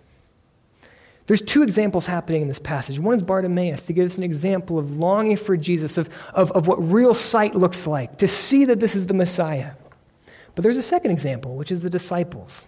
There's 1.27 1.41
two 1.41 1.63
examples 1.63 2.07
happening 2.07 2.43
in 2.43 2.49
this 2.49 2.59
passage. 2.59 2.99
One 2.99 3.15
is 3.15 3.23
Bartimaeus 3.23 3.87
to 3.87 3.93
give 3.93 4.07
us 4.07 4.19
an 4.19 4.25
example 4.25 4.79
of 4.79 4.97
longing 4.97 5.37
for 5.37 5.57
Jesus, 5.57 5.97
of, 5.97 6.09
of, 6.35 6.51
of 6.53 6.67
what 6.67 6.83
real 6.83 7.15
sight 7.15 7.55
looks 7.55 7.87
like, 7.87 8.19
to 8.19 8.27
see 8.27 8.65
that 8.65 8.81
this 8.81 8.97
is 8.97 9.07
the 9.07 9.15
Messiah. 9.15 9.75
But 10.55 10.65
there's 10.65 10.77
a 10.77 10.83
second 10.83 11.13
example, 11.13 11.57
which 11.57 11.71
is 11.71 11.83
the 11.83 11.89
disciples. 11.89 12.67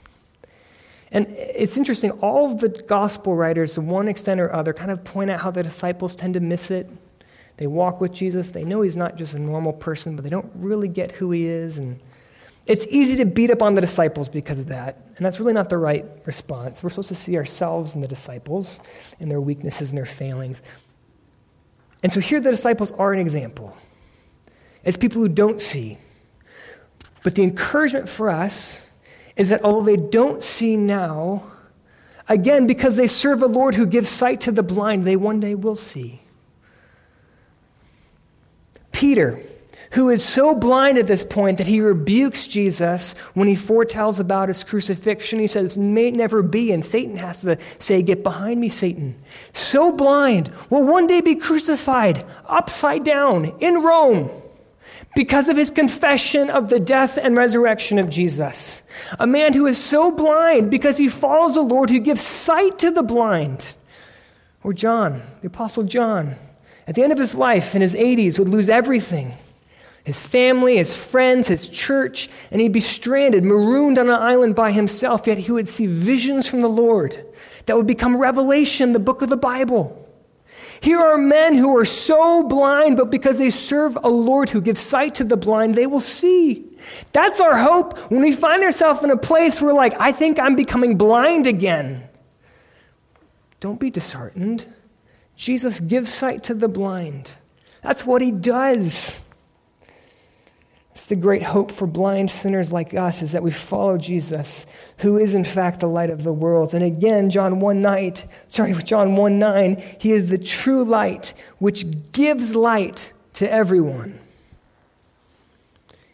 And 1.12 1.26
it's 1.28 1.76
interesting, 1.76 2.10
all 2.22 2.56
the 2.56 2.68
gospel 2.68 3.36
writers, 3.36 3.74
to 3.74 3.82
one 3.82 4.08
extent 4.08 4.40
or 4.40 4.52
other, 4.52 4.72
kind 4.72 4.90
of 4.90 5.04
point 5.04 5.30
out 5.30 5.40
how 5.40 5.50
the 5.50 5.62
disciples 5.62 6.16
tend 6.16 6.34
to 6.34 6.40
miss 6.40 6.70
it. 6.70 6.90
They 7.58 7.66
walk 7.66 8.00
with 8.00 8.12
Jesus, 8.12 8.48
they 8.50 8.64
know 8.64 8.80
he's 8.80 8.96
not 8.96 9.16
just 9.16 9.34
a 9.34 9.38
normal 9.38 9.74
person, 9.74 10.16
but 10.16 10.24
they 10.24 10.30
don't 10.30 10.50
really 10.54 10.88
get 10.88 11.12
who 11.12 11.30
he 11.30 11.44
is. 11.46 11.76
And 11.76 12.00
it's 12.66 12.86
easy 12.88 13.16
to 13.16 13.26
beat 13.26 13.50
up 13.50 13.60
on 13.60 13.74
the 13.74 13.82
disciples 13.82 14.30
because 14.30 14.60
of 14.60 14.68
that, 14.68 14.96
and 15.16 15.26
that's 15.26 15.38
really 15.38 15.52
not 15.52 15.68
the 15.68 15.76
right 15.76 16.06
response. 16.24 16.82
We're 16.82 16.90
supposed 16.90 17.08
to 17.08 17.14
see 17.14 17.36
ourselves 17.36 17.94
in 17.94 18.00
the 18.00 18.08
disciples 18.08 18.80
and 19.20 19.30
their 19.30 19.40
weaknesses 19.40 19.90
and 19.90 19.98
their 19.98 20.06
failings. 20.06 20.62
And 22.02 22.10
so 22.10 22.20
here 22.20 22.40
the 22.40 22.50
disciples 22.50 22.90
are 22.92 23.12
an 23.12 23.20
example 23.20 23.76
as 24.84 24.96
people 24.96 25.20
who 25.20 25.28
don't 25.28 25.60
see. 25.60 25.98
But 27.22 27.34
the 27.34 27.42
encouragement 27.42 28.08
for 28.08 28.30
us 28.30 28.88
is 29.36 29.48
that 29.48 29.64
although 29.64 29.84
they 29.84 29.96
don't 29.96 30.42
see 30.42 30.76
now, 30.76 31.44
again, 32.28 32.66
because 32.66 32.96
they 32.96 33.06
serve 33.06 33.42
a 33.42 33.46
Lord 33.46 33.74
who 33.74 33.86
gives 33.86 34.08
sight 34.08 34.40
to 34.42 34.52
the 34.52 34.62
blind, 34.62 35.04
they 35.04 35.16
one 35.16 35.40
day 35.40 35.54
will 35.54 35.74
see. 35.74 36.22
Peter 38.92 39.42
who 39.92 40.08
is 40.08 40.24
so 40.24 40.54
blind 40.54 40.96
at 40.98 41.06
this 41.06 41.22
point 41.22 41.58
that 41.58 41.66
he 41.66 41.80
rebukes 41.80 42.46
Jesus 42.46 43.12
when 43.34 43.46
he 43.46 43.54
foretells 43.54 44.18
about 44.18 44.48
his 44.48 44.64
crucifixion. 44.64 45.38
He 45.38 45.46
says, 45.46 45.76
May 45.76 46.08
it 46.08 46.14
never 46.14 46.42
be. 46.42 46.72
And 46.72 46.84
Satan 46.84 47.16
has 47.16 47.42
to 47.42 47.58
say, 47.78 48.02
Get 48.02 48.22
behind 48.22 48.60
me, 48.60 48.68
Satan. 48.68 49.16
So 49.52 49.94
blind, 49.94 50.50
will 50.70 50.86
one 50.86 51.06
day 51.06 51.20
be 51.20 51.34
crucified 51.34 52.24
upside 52.46 53.04
down 53.04 53.54
in 53.60 53.82
Rome 53.82 54.30
because 55.14 55.48
of 55.48 55.56
his 55.56 55.70
confession 55.70 56.48
of 56.48 56.68
the 56.68 56.80
death 56.80 57.18
and 57.18 57.36
resurrection 57.36 57.98
of 57.98 58.08
Jesus. 58.08 58.82
A 59.18 59.26
man 59.26 59.52
who 59.52 59.66
is 59.66 59.78
so 59.78 60.10
blind 60.10 60.70
because 60.70 60.98
he 60.98 61.08
follows 61.08 61.56
a 61.56 61.62
Lord 61.62 61.90
who 61.90 62.00
gives 62.00 62.22
sight 62.22 62.78
to 62.78 62.90
the 62.90 63.02
blind. 63.02 63.76
Or 64.62 64.72
John, 64.72 65.22
the 65.40 65.48
Apostle 65.48 65.84
John, 65.84 66.36
at 66.86 66.94
the 66.94 67.02
end 67.02 67.12
of 67.12 67.18
his 67.18 67.34
life 67.34 67.74
in 67.74 67.82
his 67.82 67.94
80s, 67.94 68.38
would 68.38 68.48
lose 68.48 68.68
everything 68.68 69.32
his 70.04 70.18
family, 70.18 70.78
his 70.78 70.92
friends, 70.92 71.46
his 71.46 71.68
church, 71.68 72.28
and 72.50 72.60
he'd 72.60 72.72
be 72.72 72.80
stranded, 72.80 73.44
marooned 73.44 73.98
on 73.98 74.08
an 74.08 74.16
island 74.16 74.56
by 74.56 74.72
himself, 74.72 75.28
yet 75.28 75.38
he 75.38 75.52
would 75.52 75.68
see 75.68 75.86
visions 75.86 76.48
from 76.48 76.60
the 76.60 76.68
Lord 76.68 77.24
that 77.66 77.76
would 77.76 77.86
become 77.86 78.16
revelation, 78.16 78.92
the 78.92 78.98
book 78.98 79.22
of 79.22 79.28
the 79.28 79.36
Bible. 79.36 80.01
Here 80.82 80.98
are 80.98 81.16
men 81.16 81.54
who 81.54 81.76
are 81.78 81.84
so 81.84 82.42
blind, 82.42 82.96
but 82.96 83.08
because 83.08 83.38
they 83.38 83.50
serve 83.50 83.96
a 84.02 84.08
Lord 84.08 84.50
who 84.50 84.60
gives 84.60 84.80
sight 84.80 85.14
to 85.14 85.24
the 85.24 85.36
blind, 85.36 85.76
they 85.76 85.86
will 85.86 86.00
see. 86.00 86.66
That's 87.12 87.40
our 87.40 87.56
hope 87.56 87.96
when 88.10 88.20
we 88.20 88.32
find 88.32 88.64
ourselves 88.64 89.04
in 89.04 89.12
a 89.12 89.16
place 89.16 89.62
where, 89.62 89.72
like, 89.72 89.94
I 90.00 90.10
think 90.10 90.40
I'm 90.40 90.56
becoming 90.56 90.98
blind 90.98 91.46
again. 91.46 92.08
Don't 93.60 93.78
be 93.78 93.90
disheartened. 93.90 94.66
Jesus 95.36 95.78
gives 95.78 96.12
sight 96.12 96.42
to 96.44 96.54
the 96.54 96.68
blind. 96.68 97.36
That's 97.82 98.04
what 98.04 98.20
he 98.20 98.32
does. 98.32 99.22
It's 100.92 101.06
the 101.06 101.16
great 101.16 101.42
hope 101.42 101.72
for 101.72 101.86
blind 101.86 102.30
sinners 102.30 102.70
like 102.70 102.92
us 102.92 103.22
is 103.22 103.32
that 103.32 103.42
we 103.42 103.50
follow 103.50 103.96
Jesus, 103.96 104.66
who 104.98 105.16
is 105.16 105.34
in 105.34 105.44
fact 105.44 105.80
the 105.80 105.88
light 105.88 106.10
of 106.10 106.22
the 106.22 106.34
world. 106.34 106.74
And 106.74 106.84
again, 106.84 107.30
John 107.30 107.60
1 107.60 107.80
9, 107.80 108.14
sorry, 108.48 108.72
John 108.84 109.16
1 109.16 109.38
9, 109.38 109.82
he 109.98 110.12
is 110.12 110.28
the 110.28 110.36
true 110.36 110.84
light 110.84 111.32
which 111.58 112.12
gives 112.12 112.54
light 112.54 113.14
to 113.34 113.50
everyone. 113.50 114.18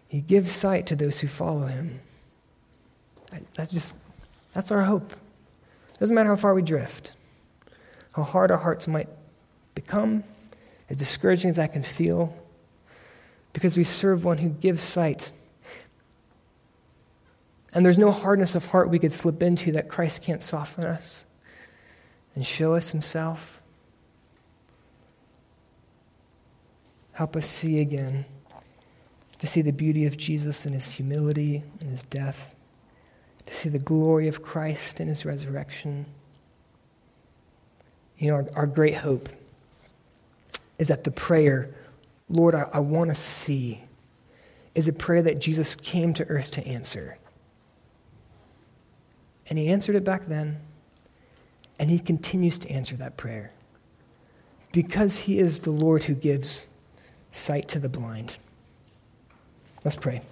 He 0.07 0.21
gives 0.21 0.53
sight 0.53 0.87
to 0.87 0.97
those 0.97 1.21
who 1.21 1.27
follow 1.27 1.67
him. 1.67 2.01
That's 3.55 3.71
just 3.71 3.97
that's 4.55 4.71
our 4.71 4.83
hope. 4.83 5.13
It 5.13 5.99
doesn't 5.99 6.15
matter 6.15 6.31
how 6.31 6.37
far 6.37 6.55
we 6.55 6.63
drift, 6.63 7.15
how 8.15 8.23
hard 8.23 8.53
our 8.53 8.59
hearts 8.59 8.87
might 8.87 9.09
become, 9.75 10.23
as 10.89 10.97
discouraging 10.97 11.51
as 11.51 11.57
that 11.57 11.73
can 11.73 11.83
feel 11.83 12.33
because 13.59 13.77
we 13.77 13.83
serve 13.83 14.25
one 14.25 14.39
who 14.39 14.51
gives 14.51 14.81
sight. 14.81 15.33
And 17.73 17.85
there's 17.85 17.99
no 17.99 18.13
hardness 18.13 18.55
of 18.55 18.65
heart 18.67 18.89
we 18.89 19.01
could 19.01 19.11
slip 19.11 19.43
into 19.43 19.73
that 19.73 19.89
Christ 19.89 20.23
can't 20.23 20.45
soften 20.45 20.85
us 20.85 21.27
and 22.37 22.47
show 22.47 22.77
us 22.77 22.91
himself. 22.91 23.61
Help 27.15 27.35
us 27.35 27.47
see 27.47 27.81
again, 27.81 28.27
to 29.41 29.49
see 29.49 29.61
the 29.61 29.73
beauty 29.73 30.07
of 30.07 30.17
Jesus 30.17 30.65
in 30.65 30.73
his 30.73 30.93
humility 30.93 31.65
and 31.81 31.91
his 31.91 32.05
death, 32.05 32.55
to 33.47 33.53
see 33.53 33.69
the 33.69 33.81
glory 33.81 34.29
of 34.29 34.41
Christ 34.41 35.01
in 35.01 35.09
his 35.09 35.27
resurrection. 35.27 36.07
You 38.19 38.29
know, 38.29 38.35
our, 38.37 38.47
our 38.55 38.67
great 38.69 38.95
hope 38.95 39.29
is 40.79 40.87
that 40.89 41.03
the 41.03 41.11
prayer 41.11 41.75
Lord, 42.29 42.55
I, 42.55 42.69
I 42.73 42.81
want 42.81 43.11
to 43.11 43.17
see, 43.17 43.83
is 44.75 44.89
a 44.89 44.93
prayer 44.93 45.23
that 45.23 45.39
Jesus 45.39 45.75
came 45.75 46.13
to 46.15 46.25
earth 46.27 46.51
to 46.53 46.67
answer. 46.67 47.19
And 49.49 49.59
he 49.59 49.69
answered 49.69 49.97
it 49.97 50.05
back 50.05 50.27
then, 50.27 50.59
and 51.79 51.91
he 51.91 51.99
continues 51.99 52.59
to 52.61 52.71
answer 52.71 52.97
that 52.97 53.17
prayer 53.17 53.53
because 54.73 55.21
he 55.21 55.39
is 55.39 55.61
the 55.61 55.71
Lord 55.71 56.05
who 56.05 56.15
gives 56.15 56.69
sight 57.31 57.69
to 57.69 57.79
the 57.79 57.89
blind. 57.89 58.37
Let's 59.85 59.97
pray. 59.97 60.23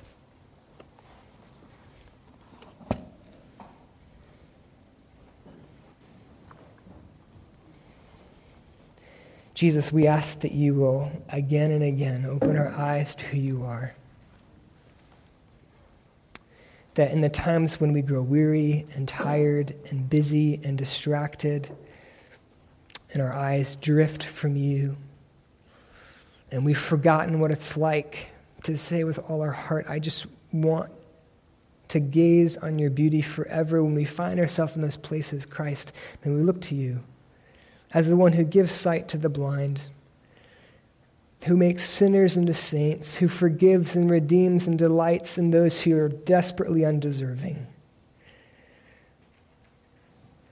Jesus, 9.56 9.90
we 9.90 10.06
ask 10.06 10.40
that 10.40 10.52
you 10.52 10.74
will 10.74 11.10
again 11.30 11.70
and 11.70 11.82
again 11.82 12.26
open 12.26 12.58
our 12.58 12.70
eyes 12.72 13.14
to 13.14 13.24
who 13.24 13.38
you 13.38 13.64
are. 13.64 13.94
That 16.92 17.10
in 17.10 17.22
the 17.22 17.30
times 17.30 17.80
when 17.80 17.94
we 17.94 18.02
grow 18.02 18.22
weary 18.22 18.84
and 18.94 19.08
tired 19.08 19.72
and 19.88 20.10
busy 20.10 20.60
and 20.62 20.76
distracted, 20.76 21.70
and 23.14 23.22
our 23.22 23.32
eyes 23.32 23.76
drift 23.76 24.22
from 24.22 24.56
you, 24.56 24.98
and 26.50 26.62
we've 26.62 26.76
forgotten 26.76 27.40
what 27.40 27.50
it's 27.50 27.78
like 27.78 28.32
to 28.64 28.76
say 28.76 29.04
with 29.04 29.18
all 29.30 29.40
our 29.40 29.52
heart, 29.52 29.86
I 29.88 30.00
just 30.00 30.26
want 30.52 30.92
to 31.88 31.98
gaze 31.98 32.58
on 32.58 32.78
your 32.78 32.90
beauty 32.90 33.22
forever 33.22 33.82
when 33.82 33.94
we 33.94 34.04
find 34.04 34.38
ourselves 34.38 34.76
in 34.76 34.82
those 34.82 34.98
places, 34.98 35.46
Christ, 35.46 35.94
then 36.20 36.34
we 36.34 36.42
look 36.42 36.60
to 36.60 36.74
you 36.74 37.02
as 37.92 38.08
the 38.08 38.16
one 38.16 38.32
who 38.32 38.44
gives 38.44 38.72
sight 38.72 39.08
to 39.08 39.18
the 39.18 39.28
blind, 39.28 39.84
who 41.46 41.56
makes 41.56 41.82
sinners 41.82 42.36
into 42.36 42.52
saints, 42.52 43.18
who 43.18 43.28
forgives 43.28 43.94
and 43.94 44.10
redeems 44.10 44.66
and 44.66 44.78
delights 44.78 45.38
in 45.38 45.50
those 45.50 45.82
who 45.82 45.96
are 45.96 46.08
desperately 46.08 46.84
undeserving. 46.84 47.66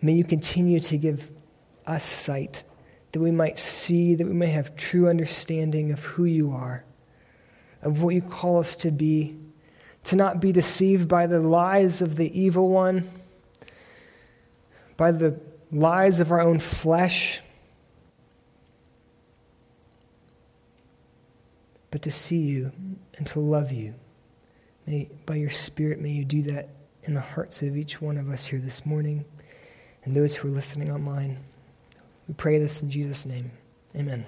May 0.01 0.13
you 0.13 0.25
continue 0.25 0.81
to 0.81 0.99
give 0.99 1.31
us 1.87 2.05
sight 2.05 2.65
that 3.13 3.21
we 3.21 3.31
might 3.31 3.59
see, 3.59 4.15
that 4.15 4.27
we 4.27 4.33
may 4.33 4.49
have 4.49 4.77
true 4.77 5.09
understanding 5.09 5.93
of 5.93 6.05
who 6.05 6.25
you 6.25 6.51
are, 6.51 6.85
of 7.81 8.03
what 8.03 8.15
you 8.15 8.21
call 8.21 8.59
us 8.59 8.77
to 8.77 8.91
be, 8.91 9.37
to 10.05 10.17
not 10.17 10.41
be 10.41 10.53
deceived 10.53 11.09
by 11.09 11.27
the 11.27 11.41
lies 11.41 12.03
of 12.03 12.17
the 12.17 12.39
evil 12.39 12.69
one, 12.69 13.09
by 14.97 15.11
the 15.11 15.41
lies 15.75 16.21
of 16.21 16.31
our 16.31 16.41
own 16.41 16.59
flesh, 16.59 17.41
but 21.91 22.03
to 22.03 22.11
see 22.11 22.39
you 22.39 22.73
and 23.19 23.27
to 23.27 23.41
love 23.41 23.73
you. 23.73 23.95
May, 24.87 25.11
by 25.27 25.37
your 25.37 25.51
Spirit, 25.51 26.01
may 26.01 26.11
you 26.11 26.25
do 26.25 26.43
that 26.43 26.69
in 27.03 27.15
the 27.15 27.21
hearts 27.21 27.63
of 27.63 27.77
each 27.77 28.01
one 28.01 28.17
of 28.17 28.29
us 28.29 28.47
here 28.47 28.59
this 28.59 28.87
morning 28.87 29.25
and 30.05 30.15
those 30.15 30.37
who 30.37 30.49
are 30.49 30.51
listening 30.51 30.91
online. 30.91 31.39
We 32.29 32.35
pray 32.35 32.59
this 32.59 32.83
in 32.83 32.91
Jesus' 32.91 33.27
name. 33.27 33.51
Amen. 33.97 34.25